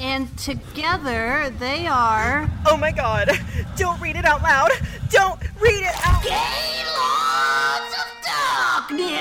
[0.00, 2.48] And together they are.
[2.66, 3.30] Oh my god!
[3.76, 4.70] Don't read it out loud!
[5.10, 8.06] Don't read it out Gaylords of
[8.88, 9.18] Darkness!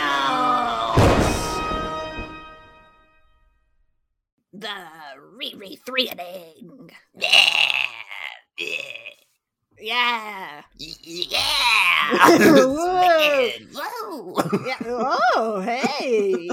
[4.53, 4.75] The
[5.35, 6.91] Re-Re-Three-ening.
[7.15, 7.31] Yeah.
[9.79, 10.61] Yeah.
[10.79, 12.37] Yeah.
[12.37, 13.49] Whoa.
[13.73, 14.33] Whoa.
[14.65, 14.77] yeah.
[14.85, 16.49] Oh, hey.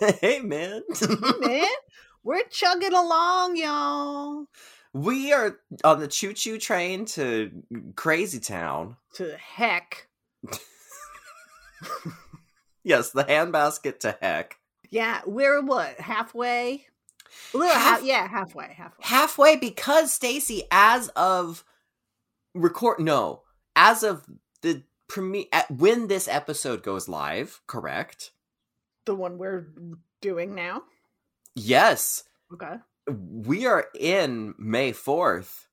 [0.20, 0.82] hey, man.
[1.00, 1.08] hey,
[1.40, 1.66] Man,
[2.24, 4.46] we're chugging along, y'all.
[4.92, 7.50] we are on the choo choo train to
[7.96, 8.96] Crazy Town.
[9.14, 10.08] To heck.
[12.86, 14.58] Yes, the handbasket to heck.
[14.90, 15.98] Yeah, we're what?
[15.98, 16.86] Halfway?
[17.54, 19.04] A little Half- half, yeah, halfway, halfway.
[19.06, 21.64] Halfway because Stacy, as of
[22.54, 23.40] record, no,
[23.74, 24.26] as of
[24.60, 28.32] the premiere, when this episode goes live, correct?
[29.06, 29.68] The one we're
[30.20, 30.82] doing now.
[31.56, 32.74] Yes, Okay.
[33.08, 35.66] we are in May 4th,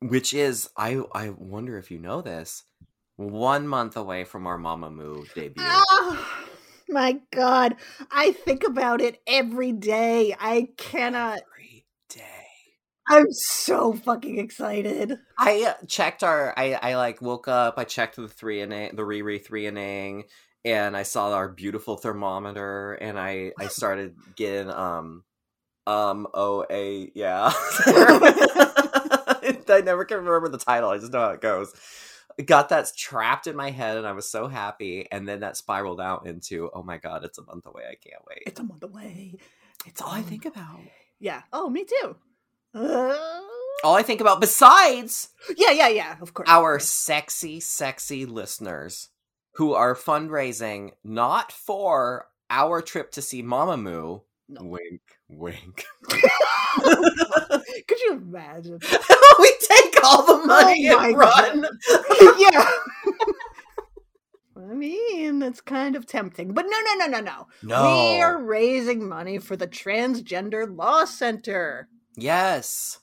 [0.00, 2.64] which is I I wonder if you know this,
[3.16, 5.62] one month away from our Mama Moo debut.
[5.64, 6.26] Oh
[6.88, 7.76] my god.
[8.10, 10.34] I think about it every day.
[10.38, 11.40] I cannot.
[11.52, 12.22] Every day.
[13.08, 15.18] I'm so fucking excited.
[15.38, 19.04] I uh, checked our I I like woke up, I checked the three inning the
[19.04, 20.24] Re-Re-Three-ening
[20.66, 25.22] and I saw our beautiful thermometer and I I started getting um
[25.86, 27.52] um oh a yeah.
[29.68, 30.90] I never can remember the title.
[30.90, 31.72] I just know how it goes.
[32.44, 36.00] Got that trapped in my head and I was so happy and then that spiraled
[36.00, 37.84] out into oh my god, it's a month away.
[37.84, 38.42] I can't wait.
[38.46, 39.36] It's a month away.
[39.86, 40.80] It's all I think about.
[41.20, 41.42] Yeah.
[41.52, 42.16] Oh, me too.
[42.74, 43.16] Uh,
[43.84, 46.16] All I think about besides yeah, yeah, yeah.
[46.20, 46.48] Of course.
[46.48, 49.10] our sexy, sexy listeners
[49.56, 54.20] who are fundraising not for our trip to see Mama Moo.
[54.48, 54.62] No.
[54.62, 55.84] Wink, wink.
[56.08, 58.78] Could you imagine?
[59.38, 61.66] we take all the oh money Oh my and run.
[62.38, 62.70] yeah.
[64.56, 66.52] I mean, it's kind of tempting.
[66.52, 67.46] But no, no, no, no, no.
[67.62, 68.16] No.
[68.18, 71.88] We're raising money for the Transgender Law Center.
[72.14, 73.00] Yes.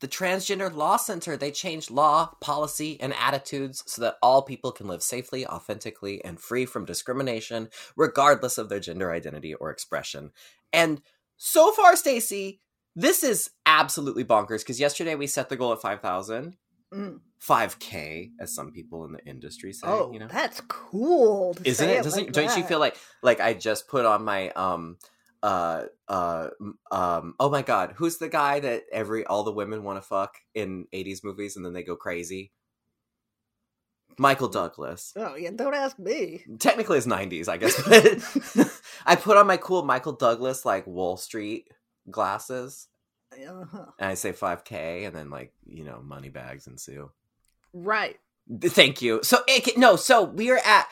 [0.00, 4.86] The Transgender Law Center, they changed law, policy, and attitudes so that all people can
[4.88, 10.32] live safely, authentically, and free from discrimination, regardless of their gender identity or expression.
[10.72, 11.00] And
[11.38, 12.60] so far, Stacy,
[12.94, 16.56] this is absolutely bonkers because yesterday we set the goal at 5,000.
[16.92, 17.20] Mm.
[17.44, 21.54] 5k as some people in the industry say Oh, you know that's cool.
[21.64, 24.50] isn't say it doesn't like don't you feel like like i just put on my
[24.50, 24.96] um
[25.42, 26.48] uh uh
[26.90, 30.36] um oh my god who's the guy that every all the women want to fuck
[30.54, 32.52] in 80s movies and then they go crazy
[34.18, 36.42] michael douglas Oh, yeah, don't ask me.
[36.58, 37.80] technically it's 90s i guess
[38.56, 38.70] but
[39.06, 41.68] i put on my cool michael douglas like wall street
[42.10, 42.88] glasses
[43.32, 43.86] Uh-huh.
[43.98, 47.10] and i say 5k and then like you know money bags ensue
[47.78, 48.16] Right.
[48.62, 49.20] Thank you.
[49.22, 50.86] So it, no, so we are at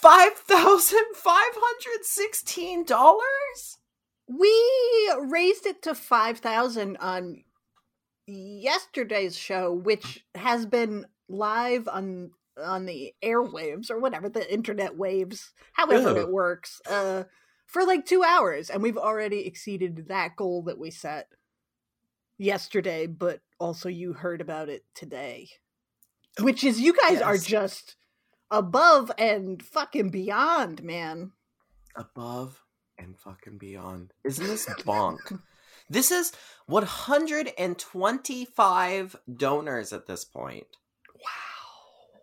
[0.00, 3.78] five thousand five hundred sixteen dollars.
[4.28, 7.42] We raised it to 5,000 on
[8.28, 15.52] yesterday's show, which has been live on on the airwaves or whatever the internet waves,
[15.72, 17.24] however it works, uh,
[17.66, 21.28] for like two hours, and we've already exceeded that goal that we set
[22.38, 23.06] yesterday.
[23.06, 25.48] But also, you heard about it today,
[26.40, 27.96] which is you guys are just
[28.50, 31.32] above and fucking beyond, man.
[31.96, 32.62] Above
[32.98, 34.12] and fucking beyond.
[34.24, 35.40] Isn't this bonk?
[35.90, 36.32] this is
[36.66, 40.66] one hundred and twenty-five donors at this point.
[41.14, 42.18] Wow.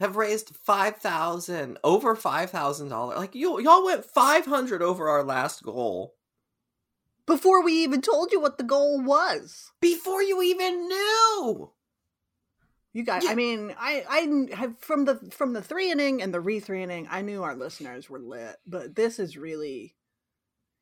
[0.00, 3.18] Have raised five thousand over five thousand dollars.
[3.18, 6.14] Like you, y'all went five hundred over our last goal
[7.26, 9.72] Before we even told you what the goal was.
[9.80, 11.72] before you even knew.
[12.94, 13.30] You guys, Yeah.
[13.30, 16.82] I mean, I I have from the from the three inning and the re three
[16.82, 17.06] inning.
[17.10, 19.94] I knew our listeners were lit, but this is really,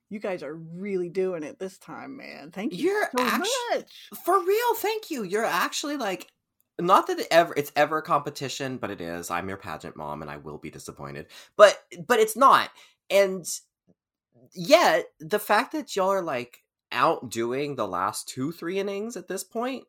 [0.08, 2.52] you guys are really doing it this time, man.
[2.52, 4.10] Thank you You're so actu- much.
[4.24, 5.24] For real, thank you.
[5.24, 6.28] You're actually like
[6.78, 9.30] not that it ever it's ever a competition, but it is.
[9.30, 11.26] I'm your pageant mom and I will be disappointed.
[11.56, 11.76] But
[12.06, 12.70] but it's not.
[13.10, 13.44] And
[14.54, 16.62] yet the fact that y'all are like
[16.92, 19.84] outdoing the last two, three innings at this point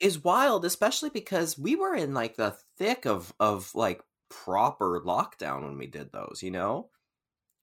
[0.00, 5.62] is wild, especially because we were in like the thick of of like proper lockdown
[5.62, 6.88] when we did those, you know?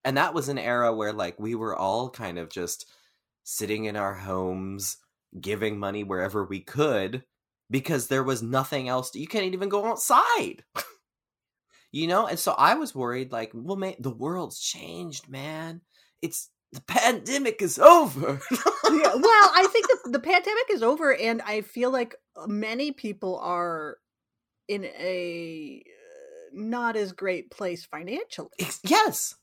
[0.05, 2.85] And that was an era where like we were all kind of just
[3.43, 4.97] sitting in our homes,
[5.39, 7.23] giving money wherever we could
[7.69, 9.11] because there was nothing else.
[9.11, 10.63] To, you can't even go outside.
[11.91, 12.27] you know?
[12.27, 15.81] And so I was worried like, well, man, the world's changed, man.
[16.21, 18.41] It's the pandemic is over.
[18.51, 23.39] yeah, well, I think the, the pandemic is over, and I feel like many people
[23.39, 23.97] are
[24.67, 28.49] in a uh, not as great place financially.
[28.83, 29.35] yes.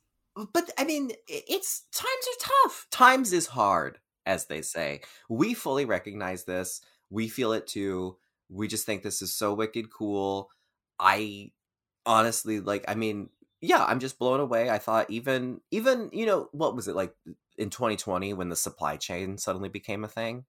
[0.53, 2.87] But I mean, it's times are tough.
[2.91, 5.03] Times is hard, as they say.
[5.29, 6.81] We fully recognize this.
[7.09, 8.17] We feel it too.
[8.49, 10.51] We just think this is so wicked cool.
[10.99, 11.53] I
[12.05, 13.31] honestly like I mean,
[13.61, 14.71] yeah, I'm just blown away.
[14.71, 17.15] I thought even even, you know, what was it like
[17.57, 20.45] in 2020 when the supply chain suddenly became a thing?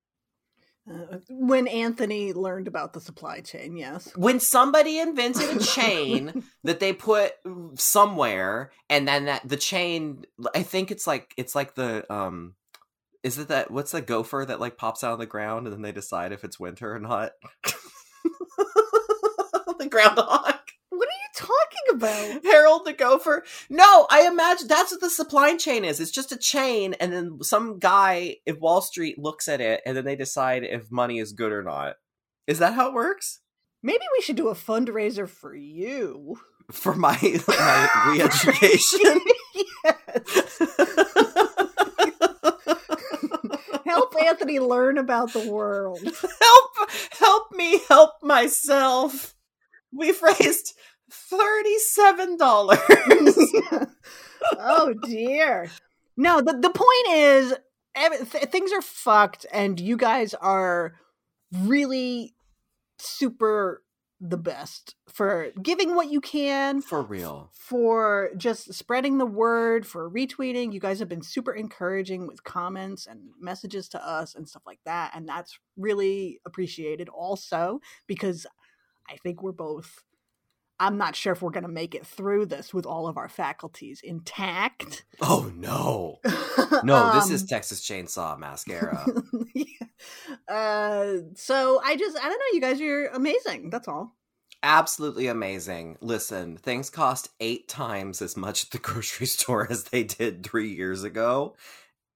[0.88, 4.16] Uh, when Anthony learned about the supply chain, yes.
[4.16, 7.34] When somebody invented a chain that they put
[7.76, 12.54] somewhere, and then that the chain, I think it's like it's like the um,
[13.24, 15.82] is it that what's the gopher that like pops out of the ground and then
[15.82, 17.32] they decide if it's winter or not?
[19.80, 20.65] the groundhog
[21.36, 22.46] talking about?
[22.46, 23.44] Harold the Gopher?
[23.70, 26.00] No, I imagine that's what the supply chain is.
[26.00, 29.96] It's just a chain, and then some guy in Wall Street looks at it, and
[29.96, 31.96] then they decide if money is good or not.
[32.48, 33.40] Is that how it works?
[33.84, 36.38] Maybe we should do a fundraiser for you.
[36.72, 37.18] For my,
[37.48, 39.20] my re education?
[43.86, 46.00] help Anthony learn about the world.
[46.04, 46.90] Help
[47.20, 49.36] help me help myself.
[49.92, 50.74] We've raised
[51.12, 52.38] $37.
[54.60, 55.70] oh dear.
[56.18, 57.54] No, the the point is
[57.96, 60.94] th- things are fucked and you guys are
[61.52, 62.36] really
[62.98, 63.82] super
[64.22, 70.10] the best for giving what you can for real for just spreading the word for
[70.10, 74.64] retweeting you guys have been super encouraging with comments and messages to us and stuff
[74.66, 78.48] like that and that's really appreciated also because
[79.10, 80.04] i think we're both
[80.80, 83.30] I'm not sure if we're going to make it through this with all of our
[83.30, 85.06] faculties intact.
[85.22, 86.20] Oh no.
[86.84, 89.06] No, um, this is um, Texas Chainsaw Mascara.
[89.54, 89.64] yeah.
[90.48, 93.70] uh, so I just I don't know, you guys are amazing.
[93.70, 94.16] That's all.
[94.64, 95.98] Absolutely amazing.
[96.02, 100.70] Listen, things cost 8 times as much at the grocery store as they did 3
[100.70, 101.56] years ago,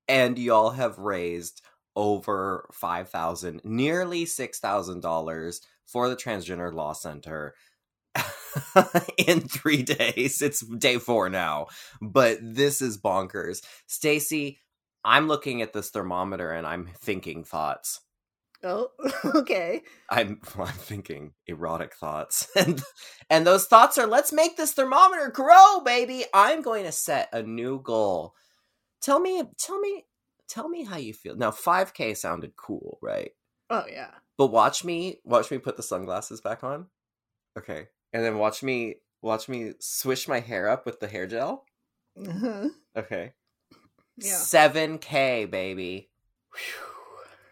[0.07, 1.61] and y'all have raised
[1.95, 7.53] over 5000 nearly $6,000 for the Transgender Law Center
[9.17, 10.41] in three days.
[10.41, 11.67] It's day four now,
[12.01, 13.61] but this is bonkers.
[13.87, 14.59] Stacy,
[15.03, 18.01] I'm looking at this thermometer and I'm thinking thoughts.
[18.63, 18.89] Oh,
[19.25, 19.81] okay.
[20.09, 22.47] I'm I'm thinking erotic thoughts.
[22.55, 22.81] And
[23.29, 26.25] and those thoughts are let's make this thermometer grow, baby.
[26.33, 28.33] I'm going to set a new goal.
[29.01, 30.05] Tell me tell me
[30.49, 31.35] tell me how you feel.
[31.35, 33.31] Now 5k sounded cool, right?
[33.69, 34.11] Oh yeah.
[34.37, 36.87] But watch me watch me put the sunglasses back on.
[37.57, 41.65] Okay and then watch me watch me swish my hair up with the hair gel.
[42.17, 42.69] Uh-huh.
[42.95, 43.33] Okay.
[44.17, 44.33] Yeah.
[44.33, 46.09] 7k baby.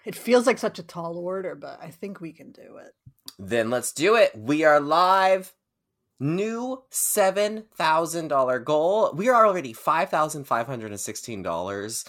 [0.06, 2.93] It feels like such a tall order, but I think we can do it.
[3.38, 4.31] Then let's do it.
[4.36, 5.53] We are live.
[6.20, 9.13] New $7,000 goal.
[9.13, 12.08] We are already $5,516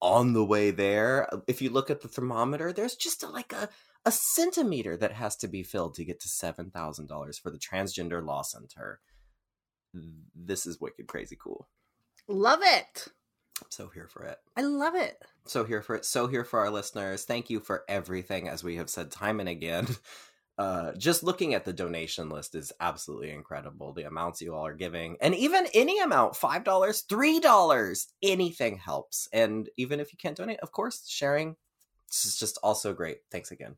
[0.00, 1.28] on the way there.
[1.46, 3.68] If you look at the thermometer, there's just a, like a
[4.04, 8.42] a centimeter that has to be filled to get to $7,000 for the Transgender Law
[8.42, 9.00] Center.
[10.34, 11.68] This is wicked crazy cool.
[12.28, 13.08] Love it.
[13.62, 14.38] I'm so here for it.
[14.56, 15.22] I love it.
[15.44, 16.04] So here for it.
[16.04, 17.24] So here for our listeners.
[17.24, 19.86] Thank you for everything, as we have said time and again.
[20.58, 23.94] Uh, just looking at the donation list is absolutely incredible.
[23.94, 28.76] The amounts you all are giving, and even any amount five dollars, three dollars, anything
[28.76, 29.26] helps.
[29.32, 31.56] And even if you can't donate, of course, sharing
[32.10, 33.20] is just also great.
[33.30, 33.76] Thanks again.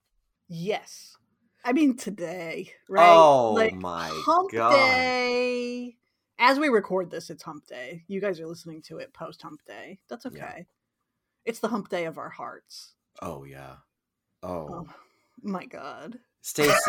[0.49, 1.17] Yes.
[1.65, 3.09] I mean today, right?
[3.09, 4.73] Oh like, my hump god.
[4.73, 5.97] Day.
[6.39, 8.03] As we record this, it's hump day.
[8.09, 10.01] You guys are listening to it post hump day.
[10.09, 10.39] That's okay.
[10.39, 10.63] Yeah.
[11.45, 12.95] It's the hump day of our hearts.
[13.21, 13.77] Oh yeah.
[14.43, 14.89] Oh, oh
[15.43, 16.19] my god.
[16.41, 16.73] Stacy.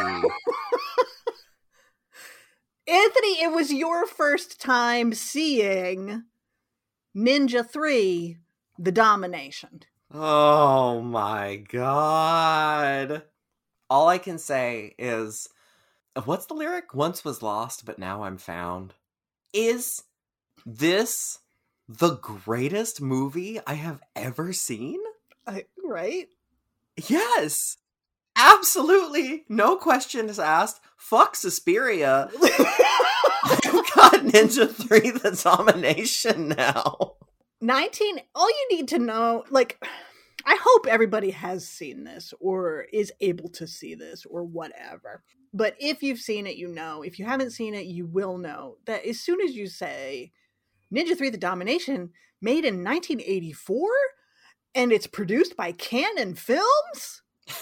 [2.87, 6.23] Anthony, it was your first time seeing
[7.15, 8.37] Ninja 3
[8.77, 9.81] The Domination.
[10.11, 13.23] Oh my god.
[13.93, 15.49] All I can say is
[16.25, 16.95] what's the lyric?
[16.95, 18.95] Once was lost, but now I'm found.
[19.53, 20.01] Is
[20.65, 21.37] this
[21.87, 24.99] the greatest movie I have ever seen?
[25.85, 26.29] Right?
[27.07, 27.77] Yes.
[28.35, 29.45] Absolutely.
[29.47, 30.81] No questions asked.
[30.97, 32.31] Fuck Suspiria.
[32.41, 37.17] I We've got Ninja 3 the domination now.
[37.61, 39.79] 19 all you need to know like
[40.45, 45.23] i hope everybody has seen this or is able to see this or whatever
[45.53, 47.03] but if you've seen it you know.
[47.03, 50.31] If you haven't seen it you will know that as soon as you say
[50.93, 52.09] ninja 3 the domination
[52.41, 53.89] made in 1984
[54.75, 57.21] and it's produced by Cannon Films?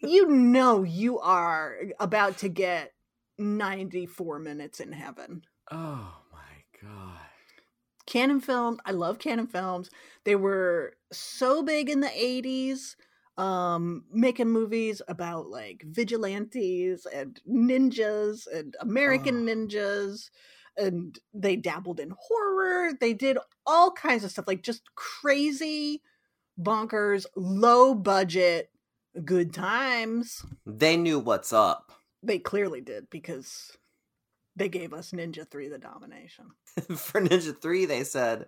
[0.00, 2.92] You know you are about to get
[3.38, 5.42] 94 minutes in heaven.
[5.70, 7.31] Oh my god.
[8.12, 8.78] Cannon Films.
[8.84, 9.88] I love Cannon Films.
[10.24, 12.94] They were so big in the 80s,
[13.38, 19.54] um, making movies about like vigilantes and ninjas and American Oh.
[19.54, 20.28] ninjas.
[20.76, 22.92] And they dabbled in horror.
[23.00, 26.02] They did all kinds of stuff, like just crazy,
[26.60, 28.68] bonkers, low budget,
[29.24, 30.44] good times.
[30.66, 31.92] They knew what's up.
[32.22, 33.74] They clearly did because
[34.56, 36.46] they gave us Ninja 3 the domination.
[36.96, 38.46] For Ninja 3, they said,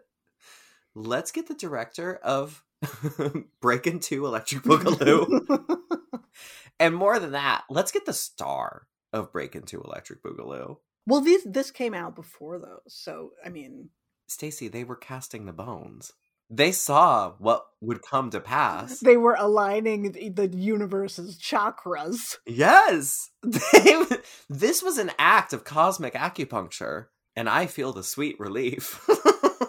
[0.94, 2.62] let's get the director of
[3.60, 5.66] Breakin' 2 Electric Boogaloo.
[6.80, 10.78] and more than that, let's get the star of Breakin' 2 Electric Boogaloo.
[11.06, 13.90] Well, these this came out before those, so I mean,
[14.26, 16.12] Stacy, they were casting the bones.
[16.50, 19.00] They saw what would come to pass.
[19.00, 22.36] they were aligning the, the universe's chakras.
[22.46, 23.30] Yes!
[23.72, 24.04] They,
[24.48, 29.04] this was an act of cosmic acupuncture, and I feel the sweet relief.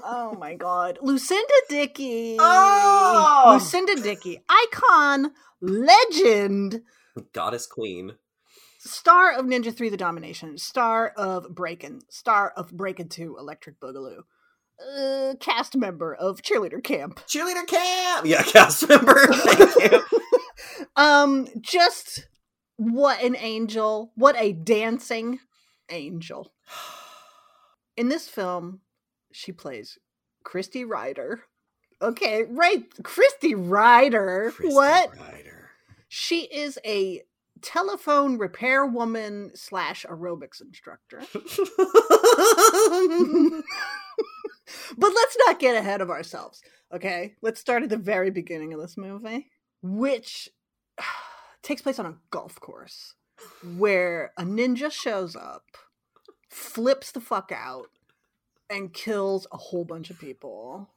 [0.08, 2.38] Oh my god, Lucinda Dickey!
[2.40, 2.44] Oh!
[2.44, 3.52] Ah!
[3.54, 6.82] Lucinda Dickey, icon, legend,
[7.34, 8.14] Goddess Queen.
[8.80, 14.22] star of Ninja Three: The Domination, star of Breakin', star of Breakin' Two: Electric Boogaloo,
[14.80, 17.20] uh, cast member of Cheerleader Camp.
[17.28, 18.26] Cheerleader camp!
[18.26, 19.28] Yeah, cast member.
[19.28, 20.02] Thank you.
[20.98, 22.28] Um, just
[22.78, 24.14] what an angel!
[24.16, 25.40] What a dancing
[25.90, 26.54] angel!
[27.98, 28.80] in this film,
[29.32, 29.98] she plays
[30.44, 31.42] Christy Ryder.
[32.02, 34.54] Okay, right, Christy Ryder.
[34.56, 35.18] Christy what?
[35.18, 35.70] Ryder.
[36.08, 37.24] She is a
[37.62, 41.24] telephone repair woman slash aerobics instructor.
[44.98, 46.62] but let's not get ahead of ourselves.
[46.94, 49.50] Okay, let's start at the very beginning of this movie,
[49.82, 50.50] which
[51.62, 53.16] takes place on a golf course
[53.78, 55.66] where a ninja shows up,
[56.50, 57.88] flips the fuck out,
[58.70, 60.90] and kills a whole bunch of people,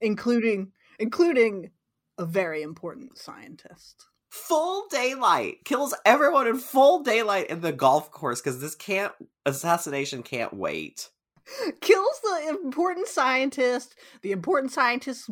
[0.00, 1.70] including including
[2.18, 4.06] a very important scientist.
[4.30, 9.12] full daylight kills everyone in full daylight in the golf course because this can't
[9.44, 11.10] assassination can't wait.
[11.80, 15.28] kills the important scientist, the important scientist's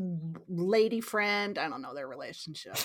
[0.49, 1.59] lady friend.
[1.59, 2.76] I don't know their relationship.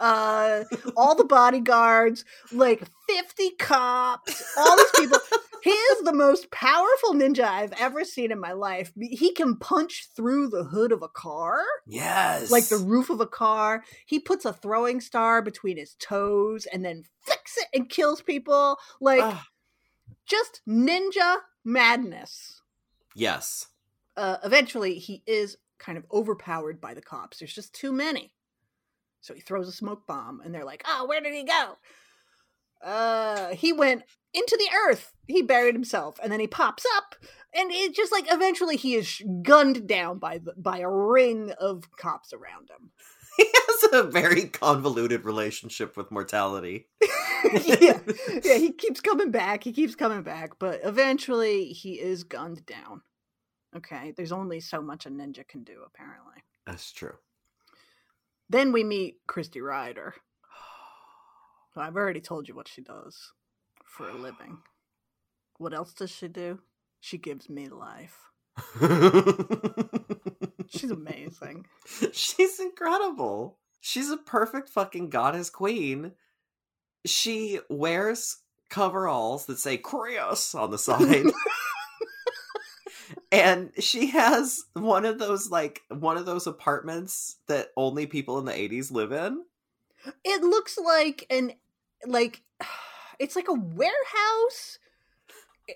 [0.00, 0.64] Uh,
[0.96, 5.18] all the bodyguards, like 50 cops, all these people.
[5.62, 8.92] He is the most powerful ninja I've ever seen in my life.
[8.96, 13.26] He can punch through the hood of a car, Yes, like the roof of a
[13.26, 13.82] car.
[14.06, 18.78] He puts a throwing star between his toes and then flicks it and kills people.
[19.00, 19.38] Like, Ugh.
[20.26, 22.57] just ninja madness
[23.18, 23.66] yes.
[24.18, 27.38] uh, eventually he is kind of overpowered by the cops.
[27.38, 28.34] There's just too many.
[29.20, 31.76] So he throws a smoke bomb and they're like, "Oh, where did he go?"
[32.82, 34.02] Uh, he went
[34.34, 35.12] into the earth.
[35.26, 37.14] He buried himself and then he pops up
[37.54, 41.84] and it just like eventually he is gunned down by the, by a ring of
[41.96, 42.90] cops around him.
[43.38, 46.88] He has a very convoluted relationship with mortality.
[47.64, 48.00] yeah.
[48.42, 49.64] Yeah, he keeps coming back.
[49.64, 53.02] He keeps coming back, but eventually he is gunned down.
[53.76, 56.42] Okay, there's only so much a ninja can do apparently.
[56.66, 57.14] That's true.
[58.50, 60.14] Then we meet Christy Ryder.
[61.76, 63.32] I've already told you what she does
[63.84, 64.58] for a living.
[65.58, 66.60] What else does she do?
[67.00, 68.30] She gives me life.
[70.68, 71.66] She's amazing.
[72.12, 73.58] She's incredible.
[73.80, 76.12] She's a perfect fucking goddess queen.
[77.06, 78.38] She wears
[78.68, 81.26] coveralls that say Chris on the side.
[83.32, 88.44] and she has one of those like one of those apartments that only people in
[88.44, 89.44] the 80s live in.
[90.24, 91.52] It looks like an
[92.06, 92.42] like
[93.18, 94.78] it's like a warehouse.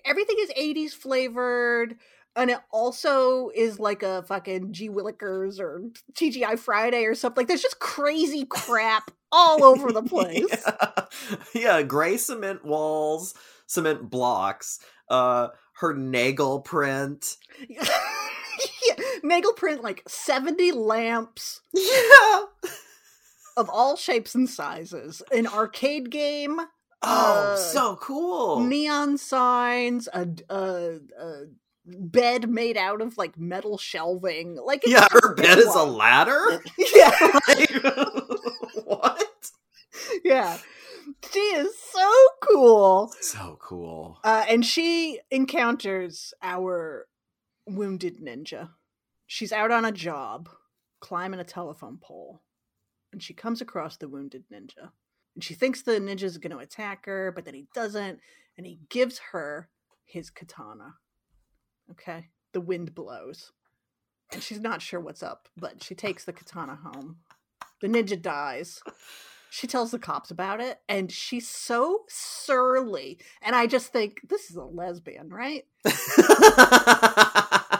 [0.05, 1.97] Everything is 80s flavored.
[2.35, 7.41] And it also is like a fucking G Willikers or TGI Friday or something.
[7.41, 10.45] Like there's just crazy crap all over the place.
[10.49, 11.05] yeah.
[11.53, 13.35] yeah, gray cement walls,
[13.67, 17.37] cement blocks, uh her Nagel print.
[17.69, 17.83] yeah,
[19.23, 22.43] Nagel print like 70 lamps Yeah.
[23.57, 25.21] of all shapes and sizes.
[25.31, 26.59] An arcade game,
[27.05, 28.61] Oh, Uh, so cool.
[28.61, 31.43] neon signs, a, a, a
[31.85, 34.57] bed made out of like metal shelving.
[34.63, 36.63] Like yeah, her bed is a ladder.
[36.95, 37.39] yeah,
[38.85, 39.51] what?
[40.23, 40.57] yeah.
[41.31, 42.11] She is so
[42.41, 43.13] cool.
[43.21, 44.19] So cool.
[44.23, 47.07] Uh, and she encounters our
[47.65, 48.69] wounded ninja.
[49.27, 50.49] She's out on a job,
[50.99, 52.41] climbing a telephone pole,
[53.11, 54.91] and she comes across the wounded ninja.
[55.35, 58.19] And she thinks the ninja's going to attack her, but then he doesn't,
[58.57, 59.69] and he gives her
[60.05, 60.95] his katana.
[61.91, 62.29] Okay?
[62.53, 63.51] The wind blows.
[64.31, 67.17] And she's not sure what's up, but she takes the katana home.
[67.81, 68.81] The ninja dies.
[69.49, 73.19] She tells the cops about it, and she's so surly.
[73.43, 75.65] And I just think, this is a lesbian, right?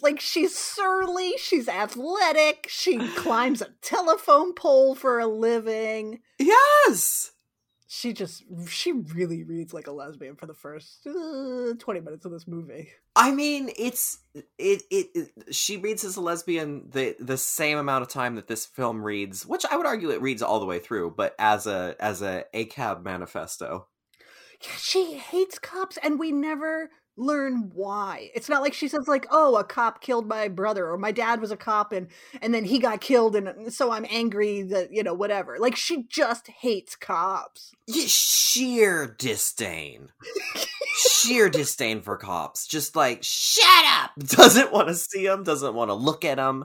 [0.00, 6.20] Like, she's surly, she's athletic, she climbs a telephone pole for a living.
[6.38, 7.32] yes.
[7.90, 12.32] She just, she really reads like a lesbian for the first uh, 20 minutes of
[12.32, 12.90] this movie.
[13.16, 18.02] I mean, it's it, it it she reads as a lesbian the the same amount
[18.02, 20.78] of time that this film reads, which I would argue it reads all the way
[20.78, 23.86] through, but as a as a ACAB manifesto.
[24.62, 28.30] Yeah, she hates cops, and we never learn why.
[28.34, 31.40] It's not like she says like, "Oh, a cop killed my brother," or "My dad
[31.40, 32.08] was a cop, and
[32.40, 36.04] and then he got killed, and so I'm angry that you know whatever." Like she
[36.04, 37.72] just hates cops.
[37.88, 40.10] Sheer disdain.
[40.98, 42.66] sheer disdain for cops.
[42.66, 44.10] Just like, shut up!
[44.18, 46.64] Doesn't want to see them, doesn't want to look at them,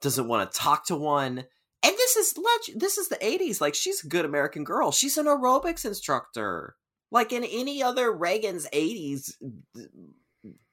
[0.00, 1.44] doesn't want to talk to one.
[1.82, 3.60] And this is leg- this is the 80s.
[3.60, 4.90] Like, she's a good American girl.
[4.90, 6.74] She's an aerobics instructor.
[7.10, 9.32] Like in any other Reagan's 80s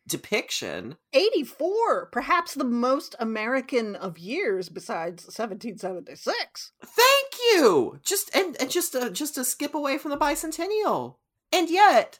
[0.07, 0.95] depiction.
[1.13, 6.71] 84, perhaps the most American of years besides 1776.
[6.83, 7.99] Thank you.
[8.03, 11.15] Just and, and just a just a skip away from the bicentennial.
[11.51, 12.19] And yet,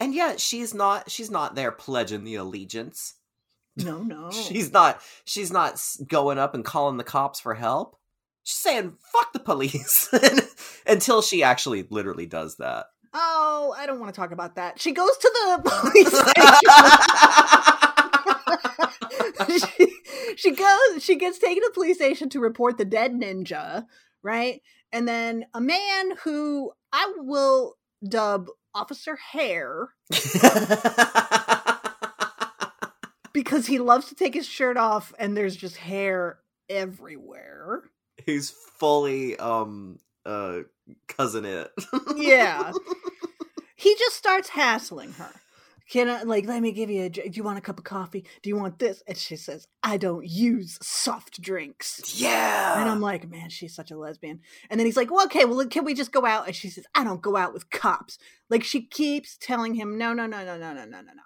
[0.00, 3.14] and yet she's not she's not there pledging the allegiance.
[3.76, 4.30] No, no.
[4.30, 7.96] She's not she's not going up and calling the cops for help.
[8.44, 10.08] She's saying fuck the police
[10.86, 12.86] until she actually literally does that.
[13.14, 14.80] Oh, I don't want to talk about that.
[14.80, 16.08] She goes to the police
[19.46, 19.68] station.
[19.76, 23.86] she, she goes, she gets taken to the police station to report the dead ninja,
[24.22, 24.60] right?
[24.92, 27.74] And then a man who I will
[28.06, 29.88] dub Officer Hare
[33.32, 37.82] because he loves to take his shirt off and there's just hair everywhere.
[38.24, 40.60] He's fully um uh
[41.06, 41.70] cousin it.
[42.16, 42.72] Yeah.
[43.76, 45.30] he just starts hassling her.
[45.88, 47.08] Can I like let me give you a?
[47.08, 48.26] Do you want a cup of coffee?
[48.42, 49.02] Do you want this?
[49.06, 52.20] And she says, I don't use soft drinks.
[52.20, 52.78] yeah.
[52.78, 54.40] And I'm like, man, she's such a lesbian.
[54.68, 56.46] And then he's like, well, okay, well, can we just go out?
[56.46, 58.18] And she says, I don't go out with cops.
[58.50, 61.22] Like she keeps telling him, no, no, no, no, no, no, no, no, no.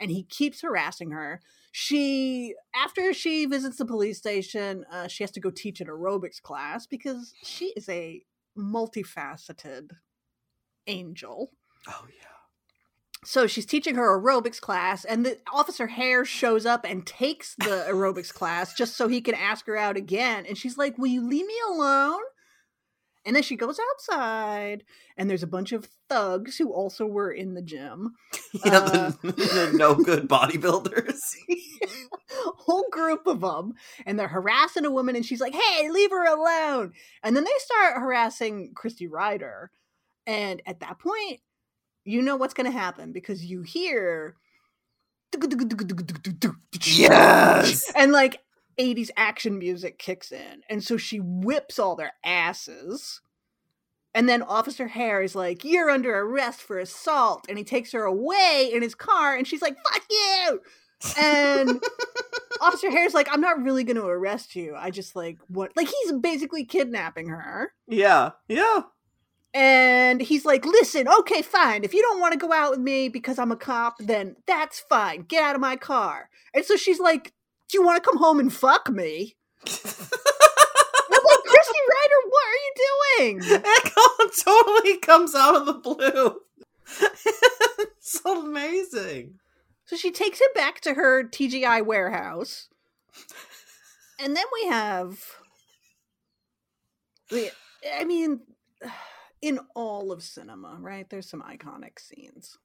[0.00, 1.42] And he keeps harassing her.
[1.72, 6.40] She, after she visits the police station, uh, she has to go teach an aerobics
[6.40, 8.22] class because she is a
[8.56, 9.90] multifaceted
[10.86, 11.52] angel.
[11.88, 12.26] oh yeah.
[13.24, 17.86] So she's teaching her aerobics class, and the officer Hare shows up and takes the
[17.90, 20.46] aerobics class just so he can ask her out again.
[20.46, 22.20] And she's like, Will you leave me alone?
[23.26, 24.84] And then she goes outside,
[25.16, 28.14] and there's a bunch of thugs who also were in the gym.
[28.64, 31.20] Yeah, Uh, the, the no good bodybuilders.
[32.30, 33.74] whole group of them,
[34.06, 37.50] and they're harassing a woman, and she's like, "Hey, leave her alone!" And then they
[37.58, 39.70] start harassing Christy Ryder,
[40.26, 41.40] and at that point,
[42.04, 44.36] you know what's going to happen because you hear,
[46.84, 47.90] Yes.
[47.94, 48.40] and like
[48.78, 53.20] 80s action music kicks in, and so she whips all their asses.
[54.16, 57.44] And then Officer Hare is like, You're under arrest for assault.
[57.50, 60.60] And he takes her away in his car, and she's like, Fuck you.
[61.18, 61.82] And
[62.62, 64.74] Officer Hare's like, I'm not really going to arrest you.
[64.74, 65.72] I just like, what?
[65.76, 67.74] Like, he's basically kidnapping her.
[67.86, 68.30] Yeah.
[68.48, 68.82] Yeah.
[69.52, 71.84] And he's like, Listen, okay, fine.
[71.84, 74.80] If you don't want to go out with me because I'm a cop, then that's
[74.80, 75.22] fine.
[75.28, 76.30] Get out of my car.
[76.54, 77.34] And so she's like,
[77.68, 79.36] Do you want to come home and fuck me?
[79.64, 83.40] Like, Christy Ryder, what are you doing?
[84.26, 86.40] It totally comes out of the blue.
[87.80, 89.38] it's amazing.
[89.86, 92.68] So she takes him back to her TGI warehouse.
[94.18, 95.18] And then we have.
[97.32, 98.40] I mean,
[99.42, 101.08] in all of cinema, right?
[101.08, 102.58] There's some iconic scenes.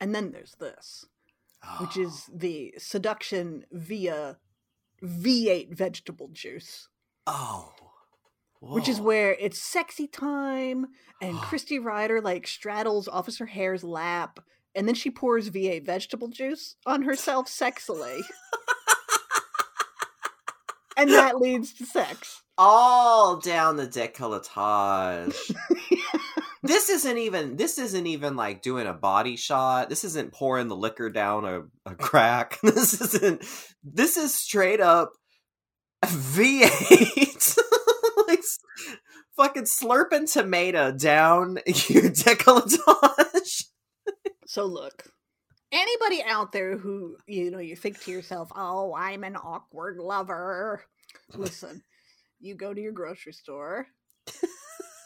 [0.00, 1.04] And then there's this,
[1.78, 2.02] which oh.
[2.02, 4.38] is the seduction via
[5.02, 6.88] V8 vegetable juice.
[7.26, 7.72] Oh.
[8.60, 10.88] which is where it's sexy time
[11.22, 11.40] and Oh.
[11.48, 14.40] Christy Ryder like straddles Officer Hare's lap
[14.74, 18.20] and then she pours V8 vegetable juice on herself sexily.
[20.96, 22.42] and that leads to sex.
[22.58, 25.54] all down the decolletage.
[26.70, 29.88] this isn't even this isn't even like doing a body shot.
[29.88, 32.60] This isn't pouring the liquor down a, a crack.
[32.62, 33.44] This isn't
[33.82, 35.10] this is straight up
[36.04, 37.58] V8
[38.28, 38.42] like
[39.36, 43.64] fucking slurping tomato down your decolletage.
[44.46, 45.10] So look,
[45.72, 50.84] anybody out there who you know you think to yourself, "Oh, I'm an awkward lover."
[51.34, 51.82] Listen,
[52.38, 53.88] you go to your grocery store.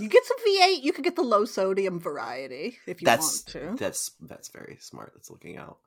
[0.01, 0.83] You get some V8.
[0.83, 3.47] You can get the low sodium variety if you That's want
[3.79, 3.85] to.
[3.85, 5.13] that's that's very smart.
[5.15, 5.79] That's looking out.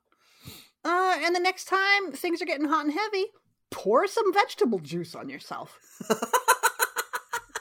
[0.85, 3.25] Uh, and the next time things are getting hot and heavy,
[3.71, 5.77] pour some vegetable juice on yourself.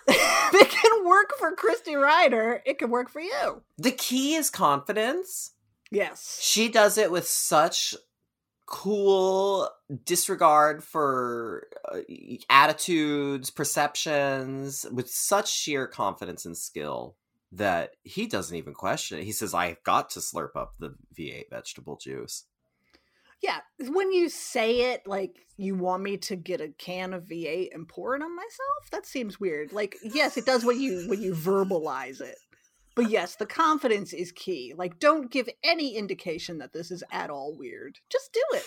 [0.08, 2.62] it can work for Christy Ryder.
[2.64, 3.62] It can work for you.
[3.78, 5.52] The key is confidence.
[5.90, 6.40] Yes.
[6.42, 7.94] she does it with such
[8.66, 9.68] cool
[10.04, 12.00] disregard for uh,
[12.50, 17.14] attitudes perceptions with such sheer confidence and skill
[17.52, 21.48] that he doesn't even question it he says i've got to slurp up the v8
[21.48, 22.44] vegetable juice
[23.42, 23.58] Yeah.
[23.78, 27.88] When you say it like you want me to get a can of V8 and
[27.88, 29.72] pour it on myself, that seems weird.
[29.72, 32.38] Like, yes, it does when you when you verbalize it.
[32.96, 34.72] But yes, the confidence is key.
[34.76, 37.98] Like, don't give any indication that this is at all weird.
[38.10, 38.66] Just do it.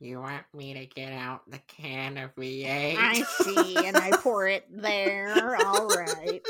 [0.00, 2.96] You want me to get out the can of V8?
[2.98, 5.56] I see, and I pour it there.
[5.64, 6.40] All right.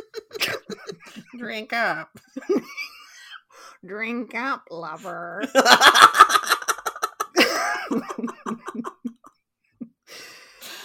[1.38, 2.16] Drink up.
[3.86, 5.42] Drink up, lover.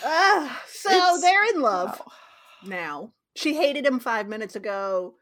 [0.03, 2.11] Ah, so It's- they're in love Wow.
[2.65, 3.13] now.
[3.35, 5.15] She hated him five minutes ago.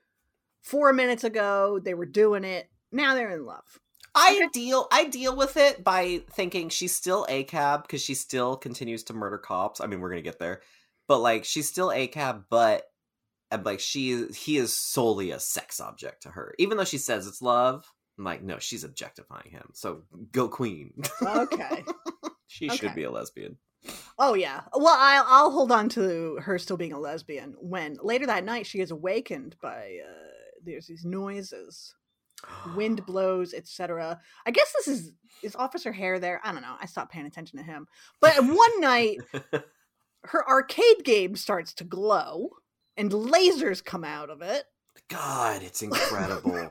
[0.64, 2.70] Four minutes ago, they were doing it.
[2.92, 3.80] Now they're in love.
[4.16, 9.04] I deal I deal with it by thinking she's still ACAB because she still continues
[9.06, 9.82] to murder cops.
[9.82, 10.62] I mean, we're gonna get there,
[11.08, 12.84] but like she's still ACAB, but
[13.52, 17.28] and like she he is solely a sex object to her, even though she says
[17.28, 17.92] it's love.
[18.18, 19.70] I'm like, no, she's objectifying him.
[19.74, 20.94] So go queen.
[21.26, 21.84] Okay.
[22.48, 22.76] she Okay.
[22.78, 23.58] should be a lesbian.
[24.20, 24.62] oh yeah.
[24.76, 28.68] Well, I'll, I'll hold on to her still being a lesbian when later that night
[28.68, 30.14] she is awakened by uh,
[30.66, 31.94] there's these noises,
[32.76, 34.20] wind blows, etc.
[34.46, 36.40] I guess this is is Officer Hare there.
[36.44, 36.76] I don't know.
[36.80, 37.88] I stopped paying attention to him.
[38.22, 39.18] But one night
[40.26, 42.50] her arcade game starts to glow
[42.96, 44.64] and lasers come out of it.
[45.10, 46.70] God, it's incredible.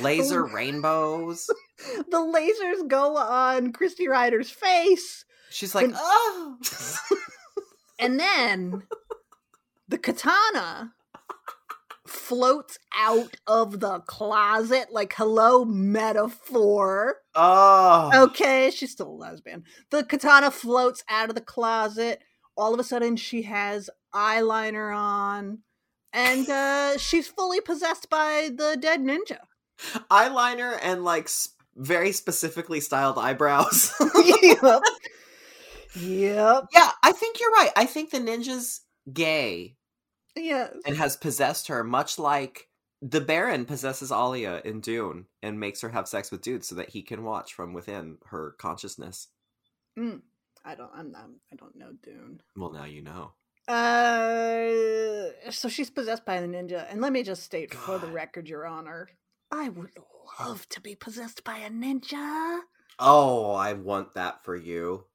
[0.00, 1.48] Laser rainbows.
[2.08, 6.56] The lasers go on Christy Ryder's face, She's like, And- oh.
[7.98, 8.84] and then
[9.88, 10.92] the katana
[12.12, 17.16] floats out of the closet like hello metaphor.
[17.34, 18.10] oh.
[18.24, 19.64] Okay, she's still a lesbian.
[19.90, 22.20] The katana floats out of the closet.
[22.56, 25.58] All of a sudden she has eyeliner on
[26.12, 29.38] and uh she's fully possessed by the dead ninja.
[30.10, 33.92] eyeliner and like s- very specifically styled eyebrows.
[34.42, 34.82] yep.
[35.96, 36.64] Yep.
[36.72, 37.70] yeah, I think you're right.
[37.76, 38.80] I think the ninja's
[39.12, 39.76] gay
[40.36, 40.74] Yes.
[40.86, 42.68] and has possessed her, much like
[43.02, 46.90] the Baron possesses Alia in Dune and makes her have sex with dudes so that
[46.90, 49.28] he can watch from within her consciousness.
[49.98, 50.22] Mm.
[50.64, 52.40] I don't I'm not I don't know Dune.
[52.56, 53.32] Well, now you know.
[53.66, 56.86] Uh so she's possessed by the ninja.
[56.90, 59.08] And let me just state for the record, Your Honor,
[59.50, 59.90] I would
[60.40, 62.60] love to be possessed by a ninja.
[62.98, 65.06] Oh, I want that for you.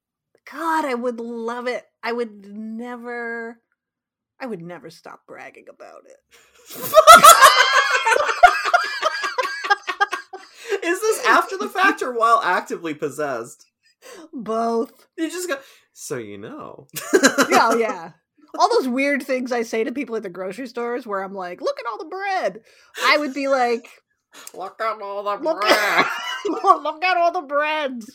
[0.52, 1.86] God, I would love it.
[2.04, 3.62] I would never
[4.40, 6.78] I would never stop bragging about it.
[10.84, 13.66] Is this after the fact or while actively possessed?
[14.34, 15.08] Both.
[15.18, 15.58] You just go,
[15.94, 16.88] so you know.
[17.50, 18.12] Yeah, oh, yeah.
[18.60, 21.60] All those weird things I say to people at the grocery stores where I'm like,
[21.62, 22.62] look at all the bread.
[23.06, 23.90] I would be like,
[24.54, 25.74] Look at all the Look bread.
[25.74, 26.10] at,
[26.64, 28.10] look at all the breads.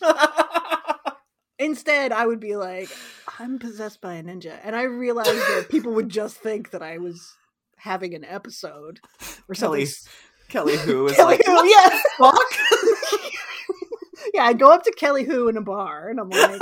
[1.59, 2.89] Instead, I would be like,
[3.39, 4.59] I'm possessed by a ninja.
[4.63, 7.35] And I realized that people would just think that I was
[7.77, 9.01] having an episode
[9.49, 10.13] or Kelly, something.
[10.49, 12.01] Kelly Hu is Kelly like, Who, yeah.
[12.19, 12.37] fuck?
[14.35, 16.61] yeah, I go up to Kelly Hu in a bar and I'm like,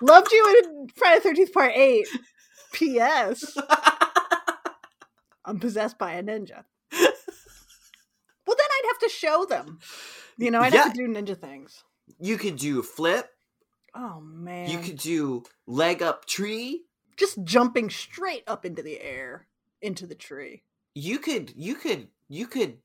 [0.00, 2.06] loved you in Friday the 13th Part 8.
[2.72, 3.56] P.S.
[5.44, 6.64] I'm possessed by a ninja.
[8.46, 9.78] Well, then I'd have to show them.
[10.38, 11.84] You know, I'd have to do ninja things.
[12.18, 13.28] you could do flip.
[13.94, 14.70] Oh, man.
[14.70, 16.84] You could do leg up tree.
[17.16, 19.46] just jumping straight up into the air
[19.80, 20.62] into the tree.
[20.94, 22.78] You could you could you could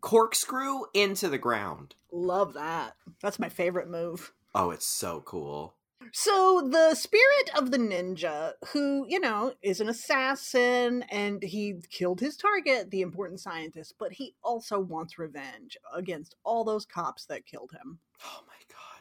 [0.00, 1.94] corkscrew into the ground.
[2.10, 2.94] Love that.
[3.22, 4.32] That's my favorite move.
[4.54, 5.74] Oh, it's so cool.
[6.12, 12.20] So the spirit of the ninja, who, you know, is an assassin and he killed
[12.20, 17.46] his target, the important scientist, but he also wants revenge against all those cops that
[17.46, 18.00] killed him.
[18.24, 18.91] Oh my god.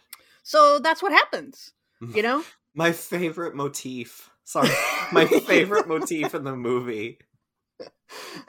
[0.52, 1.72] So that's what happens.
[2.14, 2.44] You know?
[2.76, 4.30] My favorite motif.
[4.44, 4.68] Sorry.
[5.14, 7.20] My favorite motif in the movie.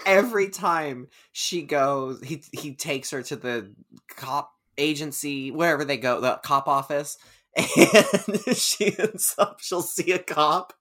[0.04, 3.72] Every time she goes, he he takes her to the
[4.08, 7.18] cop agency, wherever they go, the cop office,
[7.56, 10.72] and she ends up she'll see a cop.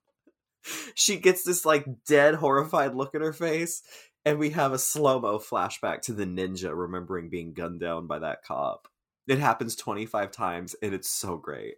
[0.96, 3.82] She gets this like dead, horrified look in her face,
[4.24, 8.42] and we have a slow-mo flashback to the ninja remembering being gunned down by that
[8.42, 8.88] cop.
[9.28, 11.76] It happens 25 times, and it's so great.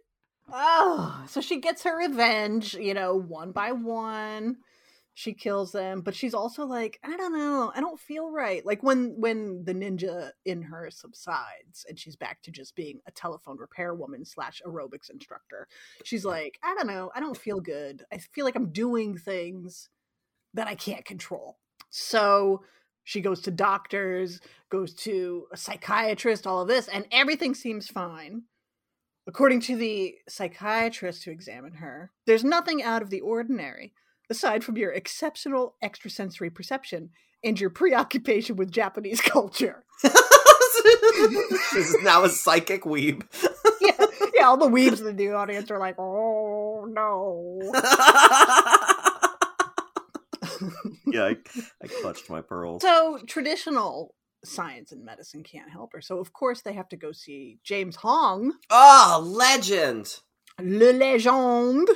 [0.51, 4.57] Oh, so she gets her revenge, you know, one by one.
[5.17, 8.65] She kills them, but she's also like, I don't know, I don't feel right.
[8.65, 13.11] Like when when the ninja in her subsides and she's back to just being a
[13.11, 15.69] telephone repair woman slash aerobics instructor,
[16.03, 18.03] she's like, I don't know, I don't feel good.
[18.11, 19.89] I feel like I'm doing things
[20.53, 21.59] that I can't control.
[21.89, 22.63] So
[23.05, 28.43] she goes to doctors, goes to a psychiatrist, all of this, and everything seems fine.
[29.27, 33.93] According to the psychiatrist who examined her, there's nothing out of the ordinary
[34.29, 37.11] aside from your exceptional extrasensory perception
[37.43, 39.85] and your preoccupation with Japanese culture.
[41.71, 43.23] She's now a psychic weeb.
[43.81, 47.59] yeah, yeah, all the weebs in the audience are like, oh no.
[51.07, 51.37] yeah, I,
[51.83, 52.81] I clutched my pearls.
[52.81, 56.01] So traditional science and medicine can't help her.
[56.01, 60.19] So of course they have to go see James Hong, Oh, legend!
[60.61, 61.89] Le Legend.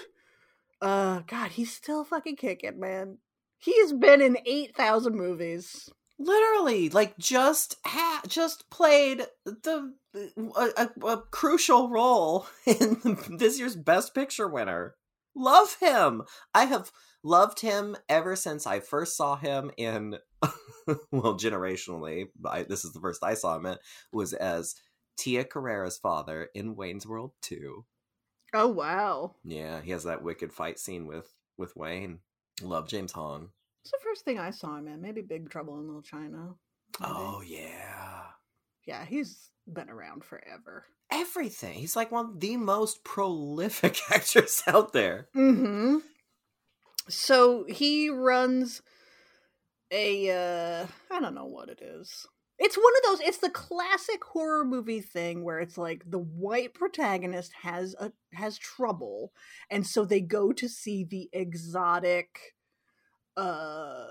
[0.81, 3.17] Uh, God, he's still fucking kicking, man.
[3.57, 5.89] He's been in eight thousand movies.
[6.17, 13.75] Literally, like just ha- just played the a, a, a crucial role in this year's
[13.75, 14.95] Best Picture winner.
[15.35, 16.23] Love him.
[16.53, 16.91] I have
[17.23, 20.17] loved him ever since I first saw him in
[21.11, 22.27] well, generationally.
[22.45, 23.77] I, this is the first I saw him in
[24.11, 24.75] was as
[25.17, 27.85] Tia Carrere's father in Wayne's World Two.
[28.53, 32.19] Oh wow, Yeah, he has that wicked fight scene with with Wayne.
[32.61, 33.49] Love James Hong.
[33.83, 35.01] it's the first thing I saw him in.
[35.01, 36.55] Maybe Big Trouble in Little China.
[36.99, 37.13] Maybe.
[37.13, 38.23] Oh yeah.
[38.85, 40.85] yeah, he's been around forever.
[41.11, 41.73] Everything.
[41.73, 45.27] He's like one of the most prolific actors out there.
[45.35, 45.97] Mm-hmm.
[47.09, 48.81] So he runs
[49.91, 52.27] a uh I don't know what it is.
[52.57, 56.73] It's one of those it's the classic horror movie thing where it's like the white
[56.73, 59.31] protagonist has a has trouble
[59.69, 62.55] and so they go to see the exotic
[63.37, 64.07] uh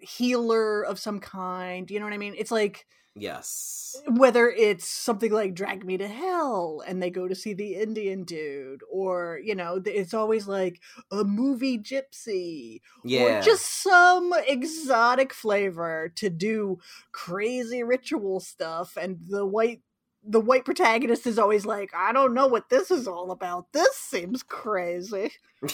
[0.00, 1.90] healer of some kind.
[1.90, 2.34] You know what I mean?
[2.36, 2.86] It's like
[3.16, 4.00] Yes.
[4.08, 8.22] whether it's something like drag me to hell and they go to see the indian
[8.22, 13.40] dude or you know it's always like a movie gypsy Yeah.
[13.40, 16.78] or just some exotic flavor to do
[17.10, 19.82] crazy ritual stuff and the white
[20.22, 23.96] the white protagonist is always like i don't know what this is all about this
[23.96, 25.32] seems crazy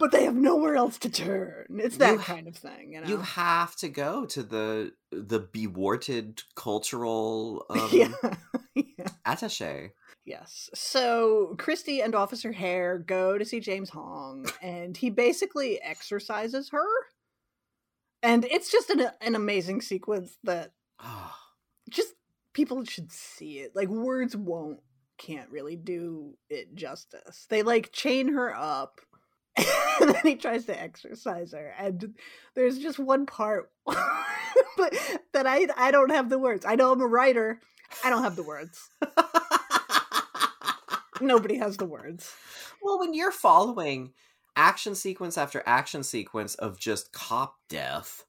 [0.00, 3.06] but they have nowhere else to turn it's that You- kind of thing you know
[3.06, 8.12] you have to go to the the bewarted cultural um, yeah
[8.74, 9.90] yeah attaché.
[10.26, 10.68] Yes.
[10.74, 16.86] So Christy and Officer Hare go to see James Hong, and he basically exercises her.
[18.22, 21.32] And it's just an, an amazing sequence that Oh,
[21.88, 22.12] just
[22.52, 23.74] people should see it.
[23.74, 24.80] Like words won't
[25.18, 27.46] can't really do it justice.
[27.48, 29.00] They like chain her up.
[30.00, 32.14] and then he tries to exercise her and
[32.54, 33.70] there's just one part
[34.76, 34.94] but
[35.32, 36.64] that I I don't have the words.
[36.64, 37.60] I know I'm a writer.
[38.04, 38.90] I don't have the words.
[41.20, 42.32] Nobody has the words.
[42.82, 44.12] well, when you're following
[44.56, 48.24] action sequence after action sequence of just cop death,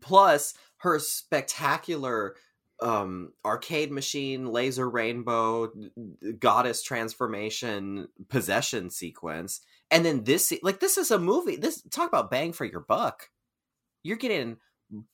[0.00, 2.34] plus her spectacular
[2.80, 5.70] um arcade machine laser rainbow
[6.40, 9.60] goddess transformation possession sequence
[9.94, 13.30] and then this like this is a movie this talk about bang for your buck
[14.02, 14.58] you're getting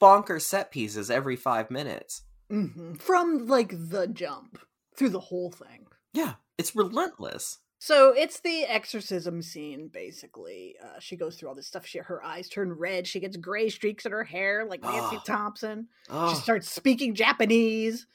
[0.01, 4.59] bonker set pieces every five minutes hmm From like the jump
[4.97, 5.87] through the whole thing.
[6.12, 10.75] yeah it's relentless So it's the exorcism scene, basically.
[10.85, 11.87] Uh, she goes through all this stuff.
[11.87, 13.07] She her eyes turn red.
[13.07, 15.23] She gets gray streaks in her hair, like Nancy Oh.
[15.25, 15.88] Thompson.
[16.11, 18.07] oh She starts speaking Japanese.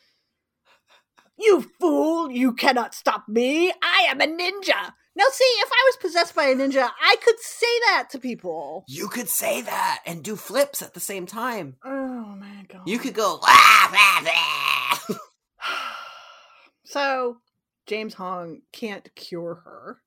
[1.40, 2.30] You fool!
[2.30, 3.72] You cannot stop me!
[3.82, 4.92] I am a ninja!
[5.18, 8.84] Now, see, if I was possessed by a ninja, I could say that to people.
[8.88, 11.78] You could say that and do flips at the same time.
[11.86, 12.82] Oh my god.
[12.86, 15.16] You could go "Wah, wah, wah."
[16.84, 17.38] so
[17.86, 20.02] James Hong can't cure her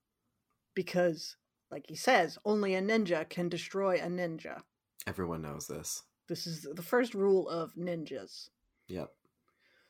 [0.75, 1.37] because,
[1.71, 4.61] like he says, only a ninja can destroy a ninja.
[5.07, 6.03] Everyone knows this.
[6.29, 8.51] This is the first rule of ninjas.
[8.88, 9.11] Yep.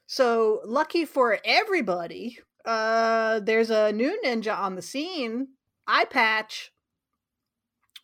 [0.06, 5.48] So, lucky for everybody, uh, there's a new ninja on the scene,
[5.86, 6.70] Eye Patch,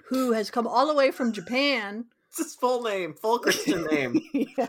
[0.09, 2.07] who has come all the way from Japan.
[2.37, 4.21] It's his full name, full Christian name.
[4.35, 4.67] yeah.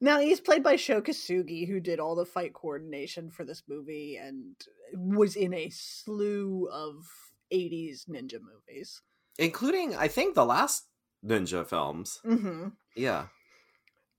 [0.00, 4.16] Now he's played by Sho Kosugi, who did all the fight coordination for this movie
[4.16, 4.54] and
[4.94, 7.04] was in a slew of
[7.52, 9.02] 80s ninja movies.
[9.38, 10.86] Including, I think, the last
[11.22, 12.20] ninja films.
[12.24, 13.26] hmm Yeah.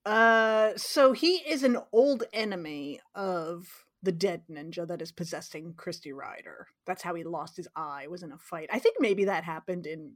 [0.05, 6.13] Uh, so he is an old enemy of the dead ninja that is possessing Christy
[6.13, 6.67] Ryder.
[6.85, 8.07] That's how he lost his eye.
[8.07, 8.69] Was in a fight.
[8.71, 10.13] I think maybe that happened in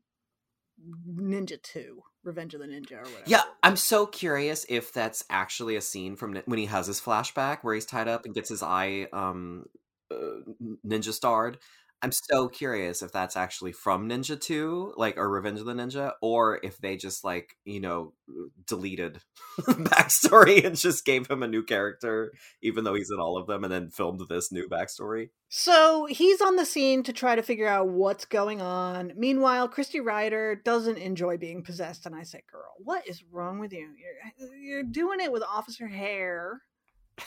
[1.17, 3.24] Ninja Two, Revenge of the Ninja, or whatever.
[3.26, 7.60] Yeah, I'm so curious if that's actually a scene from when he has his flashback
[7.62, 9.65] where he's tied up and gets his eye um
[10.12, 10.52] uh,
[10.86, 11.58] ninja starred.
[12.03, 16.11] I'm so curious if that's actually from Ninja 2, like or Revenge of the Ninja,
[16.21, 19.19] or if they just like, you know, uh, deleted
[19.61, 23.63] backstory and just gave him a new character, even though he's in all of them,
[23.63, 25.29] and then filmed this new backstory.
[25.47, 29.13] So he's on the scene to try to figure out what's going on.
[29.15, 33.71] Meanwhile, Christy Ryder doesn't enjoy being possessed, and I say, "Girl, what is wrong with
[33.71, 33.87] you?
[33.97, 36.63] You're uh, you're doing it with Officer Hare,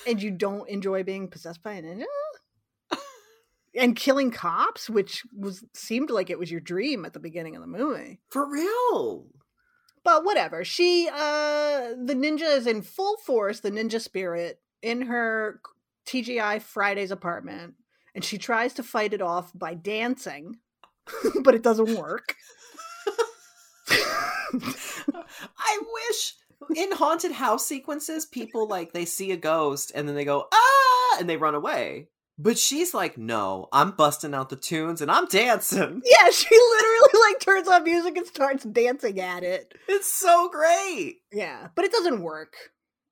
[0.06, 2.04] and you don't enjoy being possessed by a ninja."
[3.76, 7.62] And killing cops, which was seemed like it was your dream at the beginning of
[7.62, 8.20] the movie.
[8.30, 9.26] For real.
[10.02, 10.64] But whatever.
[10.64, 15.60] She uh the ninja is in full force, the ninja spirit, in her
[16.06, 17.74] TGI Friday's apartment,
[18.14, 20.56] and she tries to fight it off by dancing,
[21.42, 22.34] but it doesn't work.
[25.58, 26.34] I wish
[26.74, 31.16] in haunted house sequences, people like they see a ghost and then they go, ah,
[31.18, 32.08] and they run away.
[32.38, 36.02] But she's like, no, I'm busting out the tunes and I'm dancing.
[36.18, 39.74] Yeah, she literally like turns on music and starts dancing at it.
[39.88, 41.16] It's so great.
[41.32, 42.54] Yeah, but it doesn't work.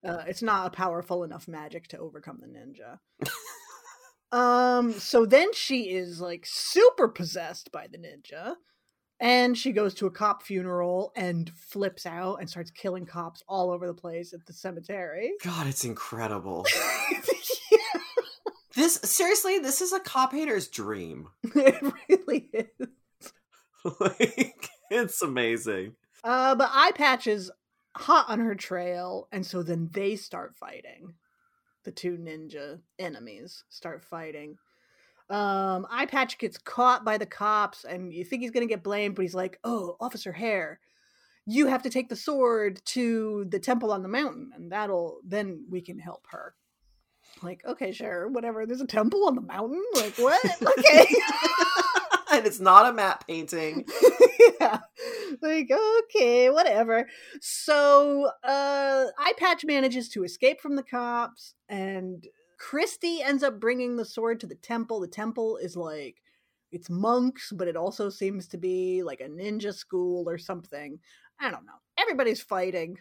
[0.07, 2.99] Uh, it's not a powerful enough magic to overcome the ninja.
[4.37, 8.57] um, so then she is like super possessed by the ninja,
[9.19, 13.71] and she goes to a cop funeral and flips out and starts killing cops all
[13.71, 15.33] over the place at the cemetery.
[15.43, 16.67] God, it's incredible.
[18.77, 21.29] this seriously, this is a cop hater's dream.
[21.43, 22.89] it really is.
[24.01, 25.95] like, it's amazing.
[26.23, 27.51] Uh, but Eye Patch is
[27.97, 31.15] hot on her trail, and so then they start fighting.
[31.85, 34.57] The two ninja enemies start fighting.
[35.31, 39.15] Um, Eye Patch gets caught by the cops, and you think he's gonna get blamed,
[39.15, 40.81] but he's like, "Oh, Officer Hare,
[41.47, 45.67] you have to take the sword to the temple on the mountain, and that'll then
[45.71, 46.55] we can help her."
[47.43, 48.67] Like, okay, sure, whatever.
[48.67, 49.83] There's a temple on the mountain.
[49.95, 50.41] Like, what?
[50.79, 51.07] Okay.
[52.33, 53.85] and it's not a matte painting.
[54.61, 54.81] yeah.
[55.43, 57.09] Like, okay, whatever.
[57.41, 62.25] So, uh, Eye Patch manages to escape from the cops, and
[62.59, 65.01] Christy ends up bringing the sword to the temple.
[65.01, 66.17] The temple is like,
[66.73, 70.99] it's monks, but it also seems to be like a ninja school or something.
[71.41, 71.73] I don't know.
[71.99, 72.97] Everybody's fighting.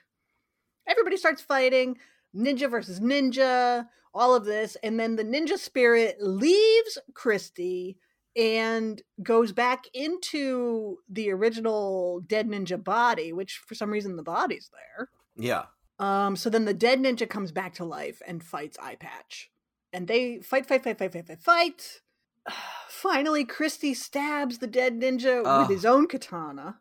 [0.88, 1.98] Everybody starts fighting.
[2.36, 4.76] Ninja versus ninja, all of this.
[4.84, 7.98] And then the ninja spirit leaves Christy
[8.36, 14.70] and goes back into the original dead ninja body, which for some reason the body's
[14.72, 15.10] there.
[15.36, 15.66] Yeah.
[16.00, 19.52] Um, so then the dead ninja comes back to life and fights Eye Patch.
[19.92, 22.02] And they fight, fight, fight, fight, fight, fight, fight.
[22.90, 25.62] Finally, Christy stabs the dead ninja Ugh.
[25.62, 26.80] with his own katana.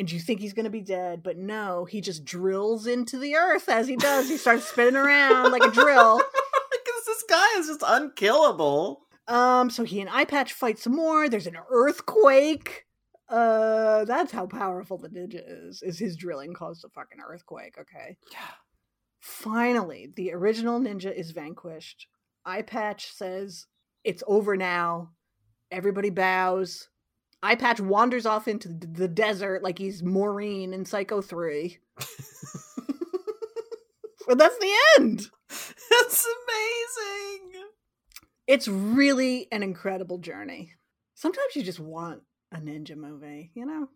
[0.00, 3.68] And you think he's gonna be dead, but no, he just drills into the earth
[3.68, 4.30] as he does.
[4.30, 6.22] He starts spinning around like a drill.
[6.72, 9.02] Because this guy is just unkillable.
[9.28, 11.28] Um, so he and Eye Patch fight some more.
[11.28, 12.86] There's an earthquake.
[13.28, 15.82] Uh, that's how powerful the ninja is.
[15.82, 17.74] Is his drilling caused a fucking earthquake?
[17.78, 18.16] Okay.
[18.32, 18.54] Yeah.
[19.18, 22.06] Finally, the original ninja is vanquished.
[22.46, 23.66] Eye Patch says
[24.04, 25.10] it's over now.
[25.70, 26.88] Everybody bows.
[27.42, 31.78] Eye Patch wanders off into the desert like he's Maureen in Psycho 3.
[34.30, 35.26] But that's the end.
[35.48, 37.64] That's amazing.
[38.46, 40.74] It's really an incredible journey.
[41.16, 42.22] Sometimes you just want
[42.52, 43.88] a ninja movie, you know?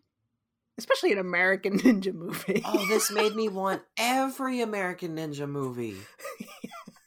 [0.77, 2.61] Especially an American ninja movie.
[2.65, 5.95] Oh, this made me want every American Ninja movie.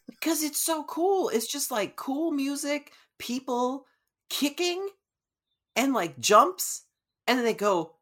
[0.09, 1.29] Because it's so cool.
[1.29, 3.85] It's just like cool music, people
[4.31, 4.89] kicking,
[5.79, 6.85] and like jumps,
[7.27, 7.95] and then they go,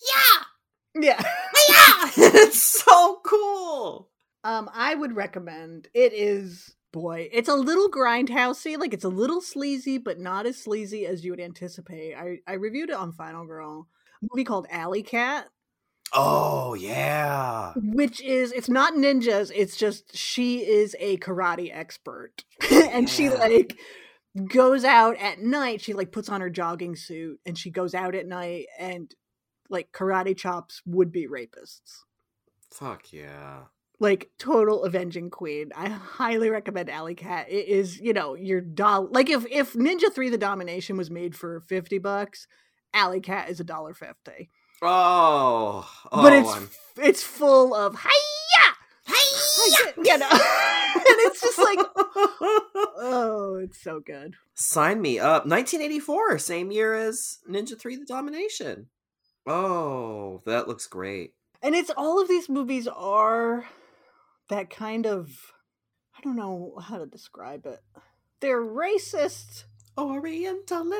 [0.00, 1.22] yeah, Yeah.
[1.68, 2.10] yeah.
[2.16, 4.08] it's so cool.
[4.44, 9.40] Um, I would recommend it is boy, it's a little grindhousey, like it's a little
[9.40, 12.14] sleazy, but not as sleazy as you would anticipate.
[12.14, 13.88] I, I reviewed it on Final Girl,
[14.22, 15.46] a movie called Alley Cat,
[16.12, 17.72] Oh yeah.
[17.76, 22.44] which is it's not ninjas, it's just she is a karate expert.
[22.70, 23.78] and she like
[24.48, 28.14] goes out at night, she like puts on her jogging suit and she goes out
[28.14, 29.14] at night and
[29.68, 32.04] like karate chops would be rapists.
[32.70, 33.64] Fuck yeah.
[34.00, 35.70] like total avenging queen.
[35.76, 37.46] I highly recommend Alley Cat.
[37.50, 41.36] It is, you know, your doll like if if Ninja 3 the Domination was made
[41.36, 42.46] for 50 bucks,
[42.94, 44.50] Alley Cat is a dollar 50.
[44.82, 48.74] Oh, oh but it's oh, I'm- it's full of hiya!
[49.64, 49.92] Hiya!
[49.96, 50.28] You know.
[50.94, 54.34] and it's just like oh, it's so good.
[54.54, 55.46] Sign me up.
[55.46, 58.88] 1984, same year as Ninja 3 The Domination.
[59.46, 61.34] Oh, that looks great.
[61.62, 63.66] And it's all of these movies are
[64.48, 65.30] that kind of
[66.16, 67.80] I don't know how to describe it.
[68.40, 69.64] They're racist
[69.98, 70.98] Orientalist.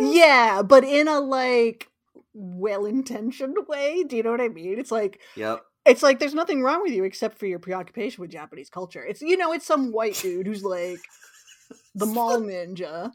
[0.00, 1.88] Yeah, but in a like
[2.32, 4.04] well-intentioned way.
[4.04, 4.78] Do you know what I mean?
[4.78, 5.62] It's like Yep.
[5.86, 9.04] It's like there's nothing wrong with you except for your preoccupation with Japanese culture.
[9.04, 11.00] It's you know, it's some white dude who's like
[11.94, 13.12] the mall ninja,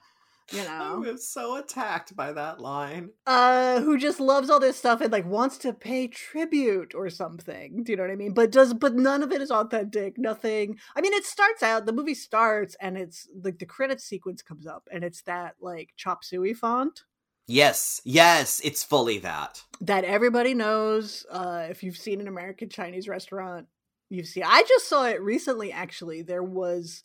[0.51, 3.11] you know, I know, was so attacked by that line.
[3.25, 7.83] uh who just loves all this stuff and like wants to pay tribute or something.
[7.83, 8.33] Do you know what I mean?
[8.33, 10.17] But does but none of it is authentic.
[10.17, 10.77] Nothing.
[10.95, 14.65] I mean, it starts out, the movie starts and it's like the credit sequence comes
[14.67, 17.03] up and it's that like chop suey font.
[17.49, 19.63] Yes, yes, it's fully that.
[19.81, 21.25] that everybody knows.
[21.31, 23.65] Uh, if you've seen an American Chinese restaurant,
[24.07, 24.43] you've seen.
[24.45, 25.71] I just saw it recently.
[25.71, 27.03] Actually, there was.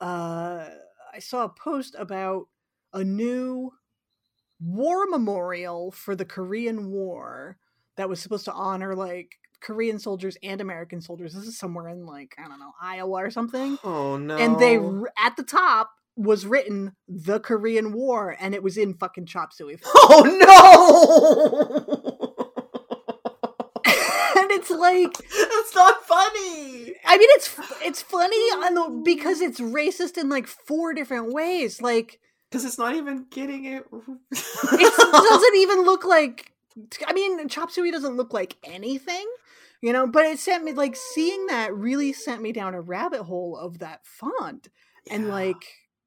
[0.00, 0.68] Uh,
[1.12, 2.46] I saw a post about
[2.92, 3.72] a new
[4.60, 7.56] war memorial for the Korean War
[7.96, 11.34] that was supposed to honor like Korean soldiers and American soldiers.
[11.34, 13.78] This is somewhere in like I don't know Iowa or something.
[13.82, 14.36] Oh no.
[14.36, 14.76] And they
[15.18, 19.78] at the top was written the Korean War, and it was in fucking chop suey.
[19.84, 20.24] Oh
[21.84, 21.98] no.
[24.36, 25.12] and it's like
[25.62, 26.94] That's not funny.
[27.04, 31.80] I mean, it's it's funny on the because it's racist in like four different ways.
[31.80, 33.84] Like Because it's not even getting it.
[33.92, 36.52] it doesn't even look like.
[37.06, 39.26] I mean, chop suey doesn't look like anything,
[39.80, 40.06] you know.
[40.06, 43.78] But it sent me like seeing that really sent me down a rabbit hole of
[43.80, 44.68] that font
[45.10, 45.64] and like.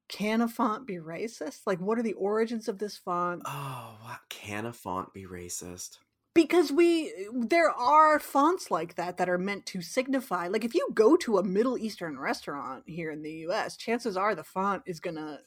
[0.08, 1.60] Can a font be racist?
[1.66, 3.42] Like, what are the origins of this font?
[3.44, 4.16] Oh, wow.
[4.28, 5.98] can a font be racist?
[6.34, 10.86] because we there are fonts like that that are meant to signify like if you
[10.92, 15.00] go to a middle eastern restaurant here in the us chances are the font is
[15.00, 15.38] gonna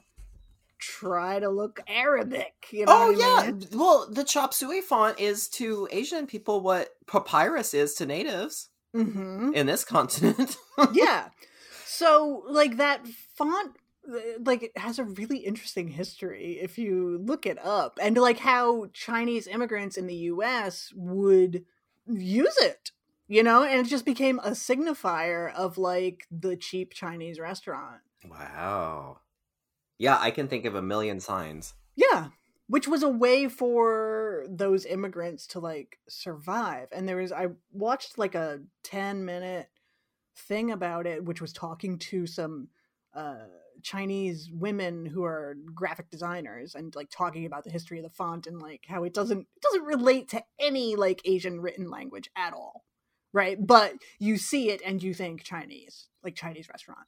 [0.80, 3.52] try to look arabic you know Oh what I yeah.
[3.52, 3.68] mean?
[3.74, 9.54] Well, the chop suey font is to Asian people what papyrus is to natives Mhm.
[9.54, 10.58] in this continent.
[10.92, 11.30] yeah
[11.86, 13.06] so like that
[13.36, 13.76] font
[14.44, 18.88] like it has a really interesting history if you look it up and like how
[18.94, 21.64] chinese immigrants in the us would
[22.08, 22.92] use it
[23.28, 29.20] you know and it just became a signifier of like the cheap chinese restaurant wow.
[29.98, 31.74] Yeah, I can think of a million signs.
[31.96, 32.30] yeah
[32.68, 38.18] which was a way for those immigrants to like survive and there was i watched
[38.18, 39.70] like a 10 minute
[40.36, 42.68] thing about it which was talking to some
[43.14, 43.48] uh
[43.82, 48.48] chinese women who are graphic designers and like talking about the history of the font
[48.48, 52.54] and like how it doesn't it doesn't relate to any like asian written language at
[52.54, 52.84] all
[53.34, 57.08] right but you see it and you think chinese like chinese restaurant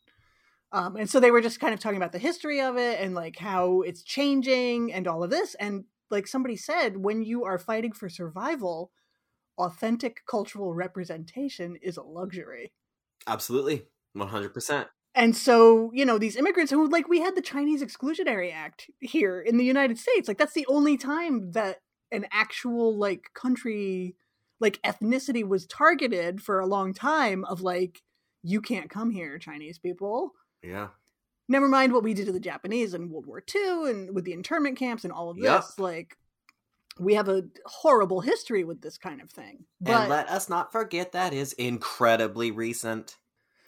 [0.73, 3.13] um, and so they were just kind of talking about the history of it and
[3.13, 5.55] like how it's changing and all of this.
[5.55, 8.91] And like somebody said, when you are fighting for survival,
[9.57, 12.71] authentic cultural representation is a luxury.
[13.27, 13.83] Absolutely.
[14.15, 14.85] 100%.
[15.13, 19.41] And so, you know, these immigrants who like we had the Chinese Exclusionary Act here
[19.41, 20.27] in the United States.
[20.27, 21.79] Like that's the only time that
[22.11, 24.15] an actual like country
[24.59, 28.01] like ethnicity was targeted for a long time of like
[28.43, 30.31] you can't come here Chinese people.
[30.63, 30.89] Yeah.
[31.47, 34.33] never mind what we did to the Japanese in World War II and with the
[34.33, 35.45] internment camps and all of this.
[35.45, 35.63] Yep.
[35.77, 36.17] Like,
[36.99, 39.65] we have a horrible history with this kind of thing.
[39.79, 43.17] But and let us not forget that is incredibly recent.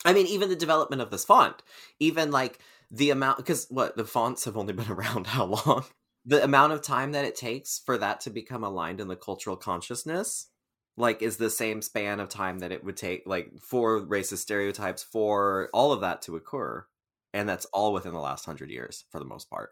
[0.06, 1.62] I mean, even the development of this font,
[2.00, 2.60] even like
[2.92, 5.86] the amount, because what the fonts have only been around how long?
[6.26, 9.58] The amount of time that it takes for that to become aligned in the cultural
[9.58, 10.48] consciousness,
[10.96, 15.04] like, is the same span of time that it would take, like, for racist stereotypes,
[15.04, 16.86] for all of that to occur.
[17.34, 19.72] And that's all within the last hundred years, for the most part.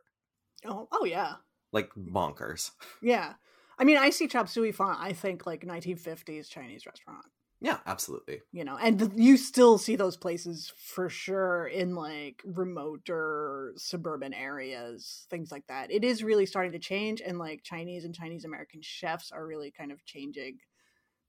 [0.66, 1.36] oh, oh yeah,
[1.72, 2.72] like bonkers.
[3.02, 3.34] Yeah.
[3.80, 5.00] I mean, I see chop suey font.
[5.00, 7.26] I think like 1950s Chinese restaurant.
[7.62, 8.42] Yeah, absolutely.
[8.54, 14.34] You know, and you still see those places for sure in like remote or suburban
[14.34, 15.90] areas, things like that.
[15.90, 19.72] It is really starting to change, and like Chinese and Chinese American chefs are really
[19.72, 20.60] kind of changing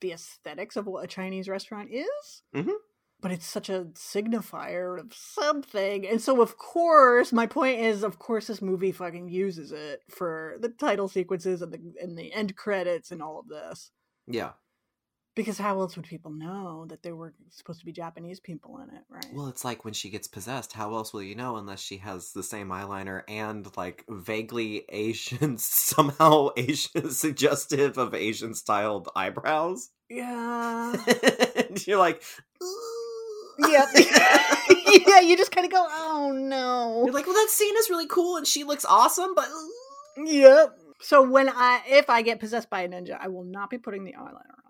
[0.01, 2.43] the aesthetics of what a Chinese restaurant is.
[2.53, 2.83] Mhm.
[3.21, 6.07] But it's such a signifier of something.
[6.07, 10.57] And so, of course, my point is, of course, this movie fucking uses it for
[10.61, 13.93] the title sequences and the, and the end credits and all of this.
[14.27, 14.55] Yeah.
[15.35, 18.95] Because how else would people know that there were supposed to be Japanese people in
[18.95, 19.27] it, right?
[19.33, 22.33] Well, it's like when she gets possessed, how else will you know unless she has
[22.33, 29.91] the same eyeliner and like vaguely Asian, somehow Asian, suggestive of Asian styled eyebrows?
[30.11, 30.93] yeah.
[31.57, 32.23] and you're like,
[33.59, 33.89] yep.
[35.07, 37.05] yeah, you just kind of go, oh no.
[37.05, 39.49] You're like, well, that scene is really cool and she looks awesome, but
[40.17, 40.79] Yep.
[41.01, 44.05] So when I, if I get possessed by a ninja, I will not be putting
[44.05, 44.62] the eyeliner on.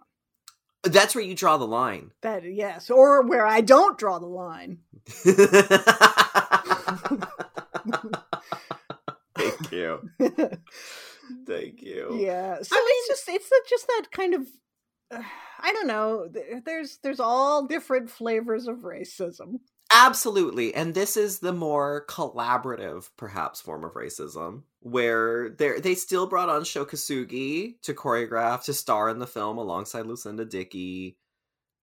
[0.83, 2.11] That's where you draw the line.
[2.23, 4.79] That yes, or where I don't draw the line.
[9.37, 10.11] Thank you.
[11.47, 12.19] Thank you.
[12.21, 12.57] yeah.
[12.63, 14.47] So it's just it's just that kind of.
[15.11, 15.23] Uh,
[15.65, 16.29] I don't know.
[16.65, 19.61] There's there's all different flavors of racism.
[19.95, 20.75] Absolutely.
[20.75, 26.65] And this is the more collaborative, perhaps, form of racism, where they still brought on
[26.65, 31.19] Sho Kosugi to choreograph, to star in the film alongside Lucinda Dickey.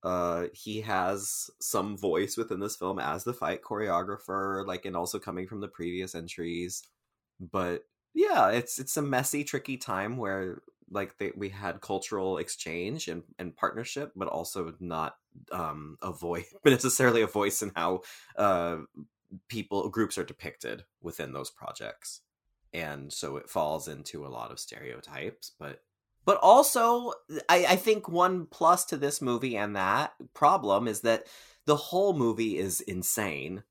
[0.03, 5.19] Uh, he has some voice within this film as the fight choreographer, like, and also
[5.19, 6.83] coming from the previous entries.
[7.39, 7.83] But
[8.15, 13.23] yeah, it's it's a messy, tricky time where like they, we had cultural exchange and,
[13.39, 15.15] and partnership, but also not
[15.51, 18.01] um a voice but necessarily a voice in how
[18.37, 18.77] uh
[19.47, 22.21] people groups are depicted within those projects
[22.73, 25.81] and so it falls into a lot of stereotypes but
[26.25, 27.13] but also
[27.47, 31.25] I, I think one plus to this movie and that problem is that
[31.65, 33.63] the whole movie is insane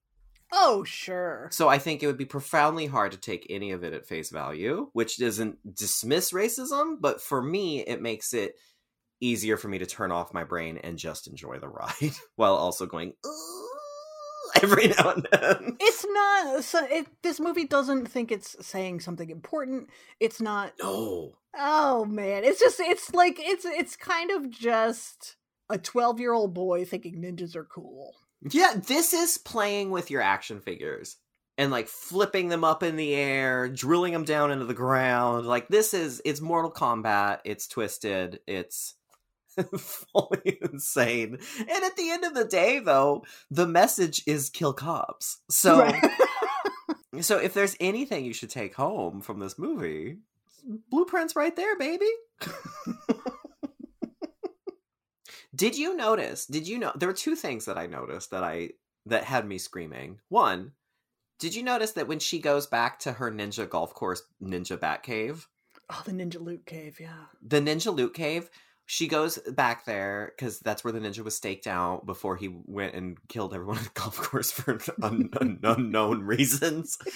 [0.51, 1.49] Oh sure.
[1.53, 4.31] so I think it would be profoundly hard to take any of it at face
[4.31, 8.55] value, which doesn't dismiss racism, but for me, it makes it
[9.21, 12.87] easier for me to turn off my brain and just enjoy the ride while also
[12.87, 13.14] going
[14.62, 15.77] every now and then.
[15.81, 16.64] It's not.
[16.64, 19.91] So it, this movie doesn't think it's saying something important.
[20.21, 20.73] It's not.
[20.81, 21.33] No.
[21.57, 22.81] Oh man, it's just.
[22.81, 23.64] It's like it's.
[23.64, 25.37] It's kind of just
[25.69, 28.14] a twelve-year-old boy thinking ninjas are cool.
[28.51, 31.16] Yeah, this is playing with your action figures
[31.57, 35.47] and like flipping them up in the air, drilling them down into the ground.
[35.47, 38.95] Like this is it's Mortal Kombat, it's twisted, it's
[39.79, 41.39] fully insane.
[41.59, 45.39] And at the end of the day though, the message is kill cops.
[45.51, 46.03] So Right.
[47.21, 50.19] so if there's anything you should take home from this movie,
[50.91, 52.09] blueprints right there, baby.
[55.55, 56.47] Did you notice?
[56.47, 58.71] Did you know there were two things that I noticed that I
[59.09, 60.21] that had me screaming.
[60.29, 60.73] One,
[61.39, 65.03] did you notice that when she goes back to her ninja golf course ninja bat
[65.03, 65.49] cave,
[65.91, 66.99] oh, the ninja loot cave.
[67.01, 67.27] Yeah.
[67.43, 68.51] the ninja loot cave,
[68.91, 72.95] she goes back there because that's where the ninja was staked out before he went
[72.95, 76.99] and killed everyone at the golf course for un- un- unknown reasons.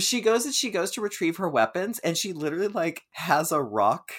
[0.00, 3.62] She goes and she goes to retrieve her weapons, and she literally like has a
[3.62, 4.10] rock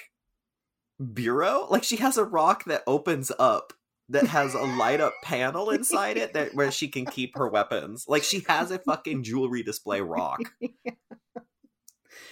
[1.14, 1.68] bureau.
[1.70, 3.74] Like she has a rock that opens up
[4.08, 8.06] that has a light up panel inside it that where she can keep her weapons.
[8.08, 10.40] Like she has a fucking jewelry display rock.
[10.62, 10.78] Listen,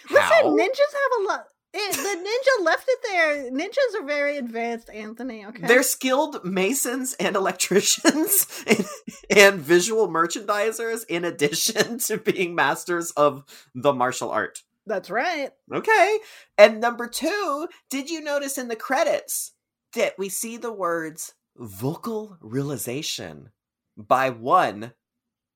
[0.10, 1.48] ninjas have a lot.
[1.76, 3.52] Eh, the ninja left it there.
[3.52, 5.46] Ninjas are very advanced, Anthony.
[5.46, 5.68] Okay.
[5.68, 8.86] They're skilled masons and electricians and,
[9.30, 14.64] and visual merchandisers in addition to being masters of the martial art.
[14.88, 15.52] That's right.
[15.74, 16.20] Okay.
[16.58, 19.54] And number two, did you notice in the credits
[19.94, 23.50] that we see the words vocal realization
[23.98, 24.94] by one,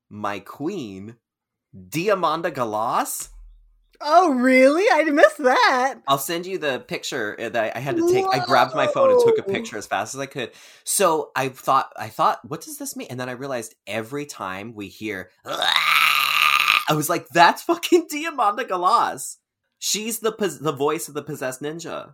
[0.09, 1.17] my queen,
[1.75, 3.29] Diamanda Galas?
[4.01, 4.85] Oh, really?
[4.91, 5.95] I missed that.
[6.07, 8.25] I'll send you the picture uh, that I had to take.
[8.31, 10.51] I grabbed my phone and took a picture as fast as I could.
[10.85, 13.07] So I thought, I thought, what does this mean?
[13.09, 19.37] And then I realized every time we hear, I was like, that's fucking Diamanda Galas.
[19.79, 22.13] She's the pos- the voice of the possessed ninja.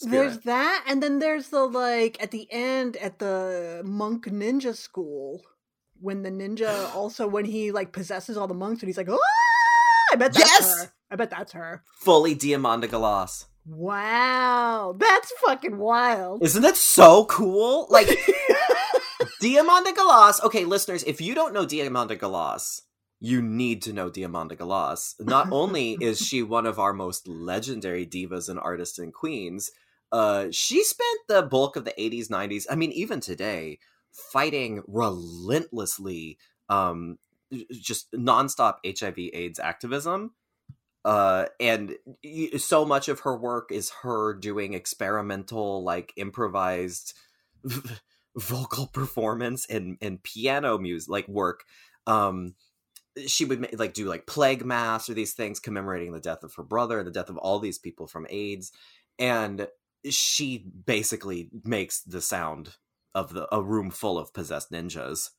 [0.00, 5.42] There's that, and then there's the like at the end at the monk ninja school
[6.00, 9.47] when the ninja also when he like possesses all the monks and he's like, ah!
[10.12, 10.80] I bet that's Yes!
[10.82, 10.92] her.
[11.10, 11.82] I bet that's her.
[12.00, 13.46] fully Diamanda Galas.
[13.66, 16.42] Wow, that's fucking wild.
[16.42, 17.86] Isn't that so cool?
[17.90, 18.08] Like
[19.42, 20.42] Diamanda Galas.
[20.42, 22.82] Okay, listeners, if you don't know Diamanda Galas,
[23.20, 25.14] you need to know Diamanda Galas.
[25.20, 29.70] Not only is she one of our most legendary divas and artists and queens,
[30.12, 33.78] uh, she spent the bulk of the 80s, 90s, I mean, even today,
[34.12, 36.38] fighting relentlessly,
[36.68, 37.18] um,
[37.72, 40.32] just nonstop HIV AIDS activism.
[41.04, 41.96] Uh, and
[42.58, 47.14] so much of her work is her doing experimental, like improvised
[48.36, 51.64] vocal performance and, and piano music, like work.
[52.06, 52.54] Um,
[53.26, 56.62] she would like do like plague mass or these things commemorating the death of her
[56.62, 58.72] brother and the death of all these people from AIDS,
[59.18, 59.66] and
[60.08, 62.76] she basically makes the sound
[63.14, 65.30] of the a room full of possessed ninjas.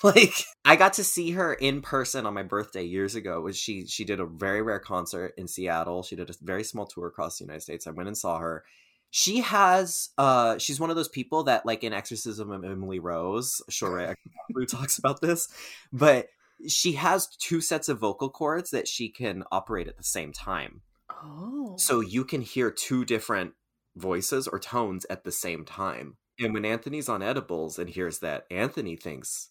[0.04, 0.32] like
[0.64, 3.40] I got to see her in person on my birthday years ago.
[3.40, 6.02] Was she she did a very rare concert in Seattle.
[6.02, 7.86] She did a very small tour across the United States.
[7.86, 8.64] I went and saw her.
[9.10, 13.60] She has uh she's one of those people that like in Exorcism of Emily Rose,
[13.68, 14.14] sure
[14.54, 15.48] who talks about this,
[15.92, 16.28] but
[16.66, 20.82] she has two sets of vocal cords that she can operate at the same time.
[21.10, 21.74] Oh.
[21.78, 23.54] So you can hear two different
[23.96, 26.16] voices or tones at the same time.
[26.38, 29.50] And when Anthony's on edibles and hears that, Anthony thinks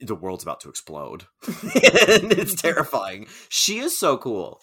[0.00, 1.26] the world's about to explode.
[1.46, 1.54] and
[2.32, 3.26] it's terrifying.
[3.48, 4.62] She is so cool.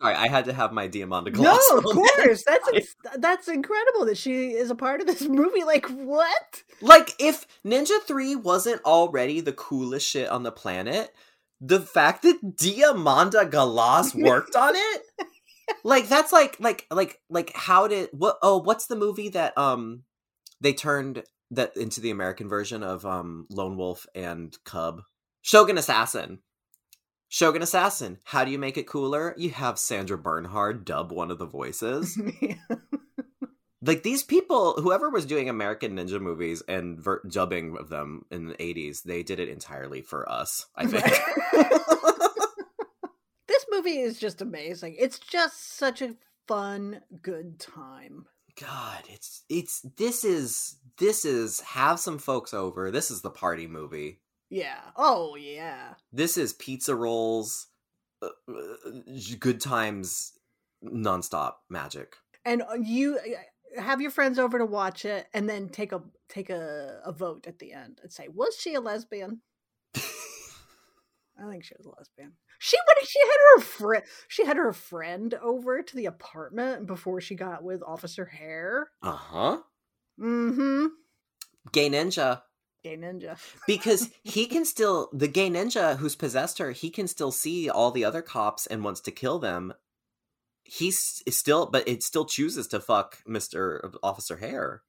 [0.00, 1.70] Sorry, I had to have my Diamanda no, gloss.
[1.72, 2.44] of course.
[2.46, 5.64] That's that's incredible that she is a part of this movie.
[5.64, 6.62] Like what?
[6.82, 11.14] Like, if Ninja 3 wasn't already the coolest shit on the planet,
[11.60, 15.02] the fact that Diamanda Galas worked on it,
[15.82, 20.02] like that's like like like like how did what oh what's the movie that um
[20.60, 25.02] they turned that into the American version of um Lone Wolf and Cub?
[25.42, 26.40] Shogun Assassin.
[27.28, 28.18] Shogun Assassin.
[28.24, 29.34] How do you make it cooler?
[29.36, 32.20] You have Sandra Bernhard dub one of the voices
[33.82, 38.48] like these people whoever was doing american ninja movies and ver- dubbing of them in
[38.48, 41.04] the 80s they did it entirely for us i think
[43.46, 44.96] this movie is just amazing.
[44.98, 46.14] It's just such a
[46.46, 48.26] fun, good time.
[48.60, 53.66] God it's it's this is this is have some folks over this is the party
[53.66, 54.80] movie Yeah.
[54.96, 55.94] Oh yeah.
[56.12, 57.66] this is pizza rolls
[58.22, 58.90] uh, uh,
[59.38, 60.32] good times
[60.84, 65.68] nonstop magic And uh, you uh, have your friends over to watch it, and then
[65.68, 69.40] take a take a, a vote at the end and say, was she a lesbian?
[71.38, 72.32] I think she was a lesbian.
[72.58, 73.06] She would.
[73.06, 74.02] She had her friend.
[74.28, 78.90] She had her friend over to the apartment before she got with Officer Hare.
[79.02, 79.58] uh-huh
[80.18, 80.86] Mm-hmm.
[81.72, 82.40] gay ninja
[82.82, 83.36] Gay ninja.
[83.66, 87.90] because he can still the gay ninja who's possessed her he can still see all
[87.90, 89.74] the other cops and wants to kill them
[90.64, 94.82] he's still but it still chooses to fuck mr officer hare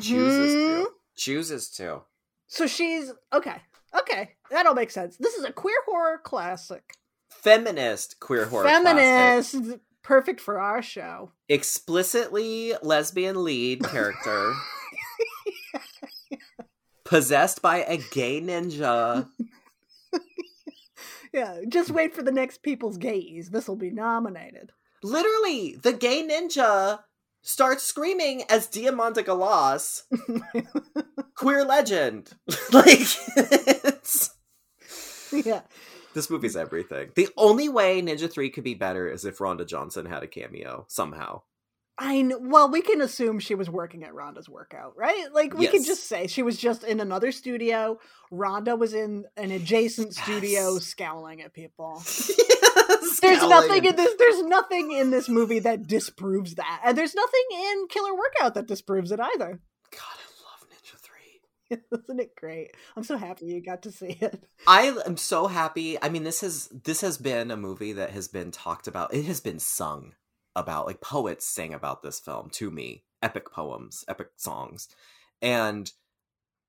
[0.00, 0.66] chooses Mhm.
[0.84, 2.02] to chooses to
[2.46, 3.56] So she's okay.
[3.98, 5.16] Okay, that'll make sense.
[5.16, 6.94] This is a queer horror classic.
[7.28, 9.52] feminist queer horror classic.
[9.52, 11.32] Feminist, perfect for our show.
[11.48, 14.52] explicitly lesbian lead character
[17.04, 19.28] possessed by a gay ninja
[21.32, 23.50] Yeah, just wait for the next People's Gaze.
[23.50, 24.70] This will be nominated.
[25.02, 27.00] literally the gay ninja
[27.42, 30.04] starts screaming as Diamanda Galas
[31.36, 32.30] queer legend.
[32.72, 32.86] like
[33.36, 34.30] it's
[35.32, 35.62] yeah.
[36.14, 37.10] this movie's everything.
[37.14, 40.86] The only way Ninja 3 could be better is if Rhonda Johnson had a cameo
[40.88, 41.42] somehow.
[41.96, 45.32] I know, well, we can assume she was working at Rhonda's workout, right?
[45.32, 48.00] Like we can just say she was just in another studio.
[48.32, 52.02] Rhonda was in an adjacent studio scowling at people.
[53.20, 56.80] There's There's nothing in this there's nothing in this movie that disproves that.
[56.84, 59.60] And there's nothing in Killer Workout that disproves it either.
[59.90, 61.16] God, I love Ninja 3.
[61.70, 62.72] Isn't it great?
[62.96, 64.44] I'm so happy you got to see it.
[64.66, 66.00] I am so happy.
[66.02, 69.14] I mean, this has this has been a movie that has been talked about.
[69.14, 70.12] It has been sung
[70.54, 70.86] about.
[70.86, 73.04] Like poets sing about this film to me.
[73.22, 74.88] Epic poems, epic songs.
[75.40, 75.90] And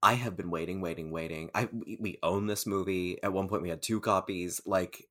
[0.02, 1.50] I have been waiting, waiting, waiting.
[1.54, 3.22] I we, we own this movie.
[3.22, 4.62] At one point we had two copies.
[4.66, 5.06] Like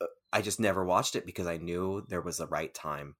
[0.00, 3.16] uh, I just never watched it because I knew there was a right time.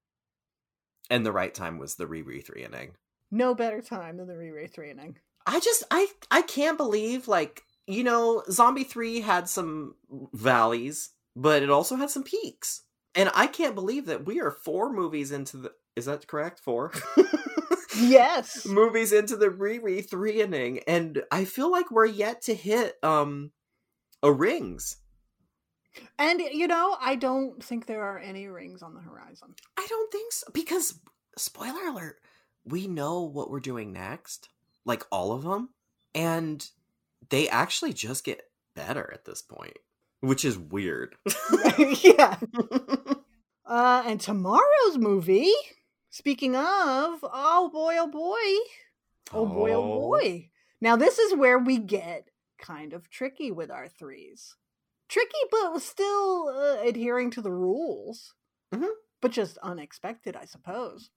[1.08, 2.90] And the right time was the Re-Re-Three-ening.
[3.30, 5.14] No better time than the Re-Re-Three-ening.
[5.47, 9.94] I just I I can't believe like you know Zombie 3 had some
[10.32, 12.82] valleys but it also had some peaks.
[13.14, 16.61] And I can't believe that we are four movies into the is that correct?
[16.61, 16.92] Four
[17.99, 18.66] Yes.
[18.66, 23.53] movies into the Re-Re-Three-ening and I feel like we're yet to hit um
[24.22, 24.97] a rings.
[26.18, 29.55] And you know, I don't think there are any rings on the horizon.
[29.78, 30.99] I don't think so because
[31.38, 32.16] spoiler alert,
[32.64, 34.49] we know what we're doing next,
[34.87, 35.68] like all of them,
[36.14, 36.66] and
[37.28, 38.41] they actually just get
[38.74, 39.76] better at this point.
[40.20, 41.14] which is weird.
[42.03, 42.37] yeah.
[43.64, 45.53] Uh, and tomorrow's movie,
[46.11, 49.37] speaking of, oh boy, oh boy.
[49.37, 49.99] Oh boy, oh Oh.
[50.11, 50.51] boy.
[50.80, 52.28] Now, this is where we get
[52.59, 54.55] kind of tricky with our threes.
[55.09, 58.34] Tricky, but still uh, adhering to the rules.
[58.74, 58.89] Mhm.
[59.20, 61.11] But just unexpected, I suppose.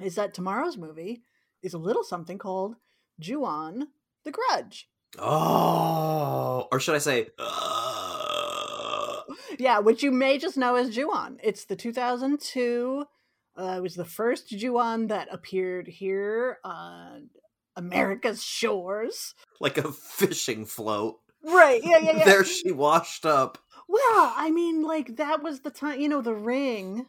[0.00, 1.22] Is that tomorrow's movie
[1.66, 2.76] is a little something called
[3.20, 3.88] Ju-on
[4.24, 4.88] the Grudge.
[5.18, 7.28] Oh, or should I say?
[7.38, 9.22] uh,
[9.58, 11.38] Yeah, which you may just know as Ju-on.
[11.42, 13.04] It's the 2002.
[13.58, 17.30] Uh, it was the first Ju-on that appeared here on
[17.74, 19.34] America's shores.
[19.60, 21.16] like a fishing float.
[21.42, 21.80] Right.
[21.84, 21.98] Yeah.
[21.98, 22.12] Yeah.
[22.18, 22.24] Yeah.
[22.24, 23.58] There she washed up.
[23.88, 26.00] Well, I mean, like that was the time.
[26.00, 27.06] You know, The Ring.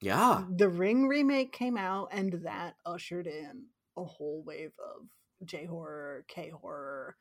[0.00, 0.44] Yeah.
[0.54, 3.64] The Ring remake came out, and that ushered in
[3.98, 5.06] a whole wave of
[5.46, 7.16] J horror, K horror.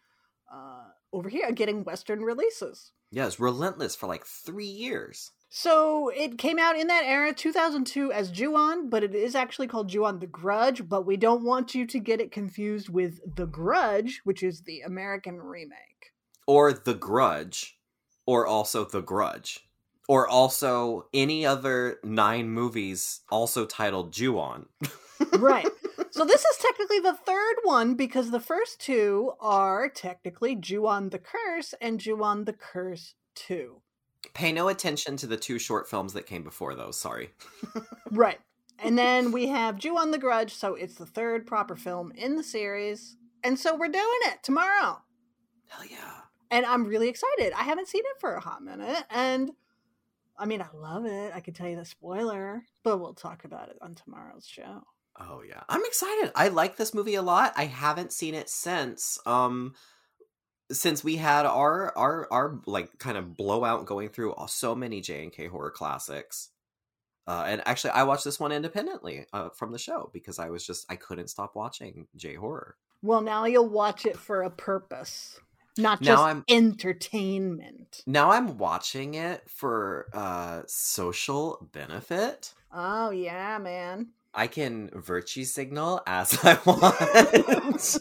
[0.51, 2.91] Uh, over here, getting Western releases.
[3.11, 5.31] Yeah, it's relentless for like three years.
[5.49, 9.89] So it came out in that era, 2002, as Ju-on, but it is actually called
[9.89, 10.87] Ju-on the Grudge.
[10.87, 14.81] But we don't want you to get it confused with The Grudge, which is the
[14.81, 16.11] American remake.
[16.45, 17.79] Or The Grudge,
[18.25, 19.69] or also The Grudge,
[20.09, 24.67] or also any other nine movies also titled Ju-on.
[25.39, 25.67] Right.
[26.11, 31.19] so this is technically the third one because the first two are technically Ju-on the
[31.19, 33.81] Curse and Ju-on the Curse 2.
[34.33, 36.99] Pay no attention to the two short films that came before those.
[36.99, 37.31] Sorry.
[38.11, 38.39] Right.
[38.79, 42.43] And then we have Ju-on the Grudge, so it's the third proper film in the
[42.43, 43.17] series.
[43.43, 45.01] And so we're doing it tomorrow.
[45.67, 46.21] Hell yeah.
[46.51, 47.53] and I'm really excited.
[47.53, 49.51] I haven't seen it for a hot minute, and
[50.37, 51.31] I mean, I love it.
[51.33, 54.83] I could tell you the spoiler, but we'll talk about it on tomorrow's show.
[55.19, 55.61] Oh yeah.
[55.69, 56.31] I'm excited.
[56.35, 57.53] I like this movie a lot.
[57.55, 59.73] I haven't seen it since um
[60.71, 65.01] since we had our our our like kind of blowout going through all- so many
[65.01, 66.49] J and K horror classics.
[67.25, 70.65] Uh, and actually, I watched this one independently uh, from the show because I was
[70.65, 72.75] just I couldn't stop watching J horror.
[73.01, 75.37] Well, now you'll watch it for a purpose,
[75.77, 78.01] not Now just I'm- entertainment.
[78.05, 82.53] Now I'm watching it for uh, social benefit.
[82.73, 84.09] Oh yeah, man.
[84.37, 87.97] I can virtue signal as I want.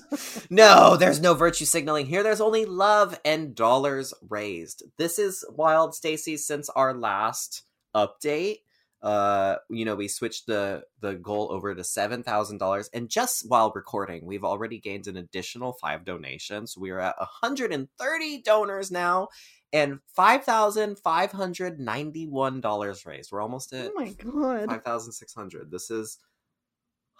[0.50, 2.22] no, there's no virtue signaling here.
[2.22, 4.84] There's only love and dollars raised.
[4.98, 6.36] This is wild, Stacy.
[6.36, 7.62] Since our last
[7.94, 8.58] update,
[9.02, 13.48] uh, you know, we switched the the goal over to seven thousand dollars, and just
[13.48, 16.76] while recording, we've already gained an additional five donations.
[16.76, 19.28] We are at hundred and thirty donors now.
[19.76, 23.30] And five thousand five hundred ninety-one dollars raised.
[23.32, 24.68] We're almost oh at Oh my god.
[24.70, 25.70] five thousand six hundred.
[25.70, 26.18] This is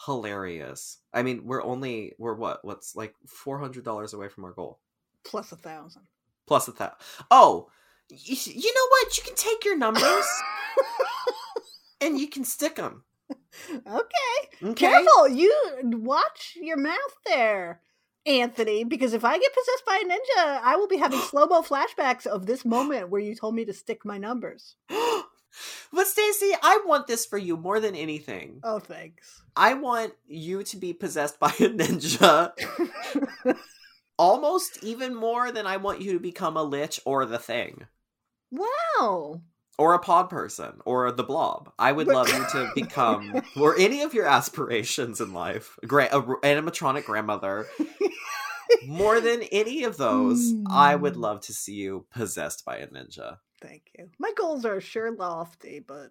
[0.07, 0.99] hilarious.
[1.13, 2.65] I mean, we're only we're what?
[2.65, 4.79] What's like four hundred dollars away from our goal,
[5.25, 6.03] Plus a thousand.
[6.47, 7.01] plus a that.
[7.31, 7.69] Oh,
[8.09, 9.17] you know what?
[9.17, 10.27] You can take your numbers
[12.01, 13.05] and you can stick them.
[13.73, 14.07] okay.
[14.63, 14.75] Okay.
[14.75, 15.29] Careful.
[15.29, 15.53] You
[15.83, 17.81] watch your mouth there.
[18.27, 21.63] Anthony, because if I get possessed by a ninja, I will be having slow mo
[21.63, 24.77] flashbacks of this moment where you told me to stick my numbers.
[24.89, 28.61] but Stacy, I want this for you more than anything.
[28.63, 29.43] Oh, thanks.
[29.55, 32.53] I want you to be possessed by a ninja.
[34.19, 37.87] Almost even more than I want you to become a lich or the thing.
[38.51, 39.41] wow.
[39.79, 41.73] Or a pod person or the blob.
[41.79, 45.79] I would love you to become or any of your aspirations in life.
[45.87, 47.67] Gra- animatronic grandmother.
[48.87, 51.21] More than any of those, I would Mm.
[51.21, 53.39] love to see you possessed by a ninja.
[53.61, 54.11] Thank you.
[54.19, 56.11] My goals are sure lofty, but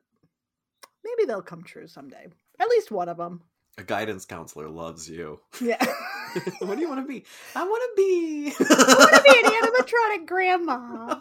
[1.03, 2.27] maybe they'll come true someday.
[2.59, 3.41] At least one of them.
[3.77, 5.41] A guidance counselor loves you.
[5.61, 5.83] Yeah.
[6.59, 7.25] what do you want to be?
[7.55, 11.19] I want to be I want to be an animatronic grandma.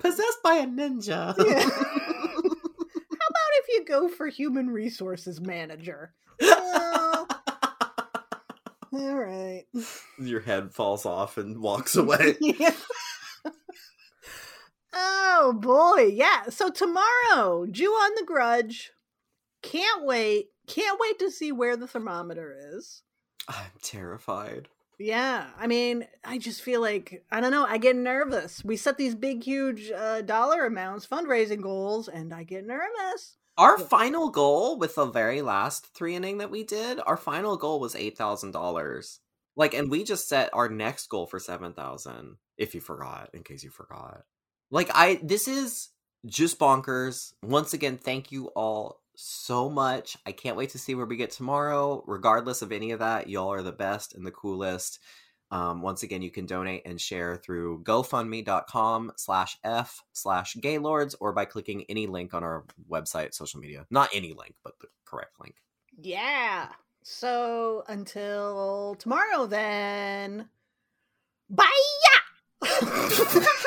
[0.00, 1.34] Possessed by a ninja.
[1.38, 1.60] Yeah.
[1.70, 6.12] How about if you go for human resources manager?
[6.40, 7.28] Well,
[8.92, 9.64] all right.
[10.18, 12.36] Your head falls off and walks away.
[12.40, 12.74] Yeah.
[14.92, 16.44] oh boy, yeah.
[16.48, 18.90] So tomorrow, Ju-on the Grudge.
[19.62, 20.46] Can't wait.
[20.66, 23.02] Can't wait to see where the thermometer is.
[23.48, 24.68] I'm terrified.
[25.00, 27.64] Yeah, I mean, I just feel like I don't know.
[27.64, 28.62] I get nervous.
[28.62, 33.38] We set these big, huge uh, dollar amounts, fundraising goals, and I get nervous.
[33.56, 37.96] Our final goal with the very last Three-ening that we did, our final goal was
[37.96, 39.20] eight thousand dollars.
[39.56, 42.36] Like, and we just set our next goal for seven thousand.
[42.58, 44.24] If you forgot, in case you forgot,
[44.70, 45.88] like I, this is
[46.26, 47.32] just bonkers.
[47.42, 50.16] Once again, thank you all so much.
[50.24, 52.02] I can't wait to see where we get tomorrow.
[52.06, 54.98] Regardless of any of that, y'all are the best and the coolest.
[55.50, 61.32] Um, once again, you can donate and share through gofundme.com slash f slash gaylords or
[61.32, 63.84] by clicking any link on our website, social media.
[63.90, 65.56] Not any link, but the correct link.
[66.00, 66.68] Yeah.
[67.02, 70.48] So until tomorrow, then.
[71.48, 71.66] Bye!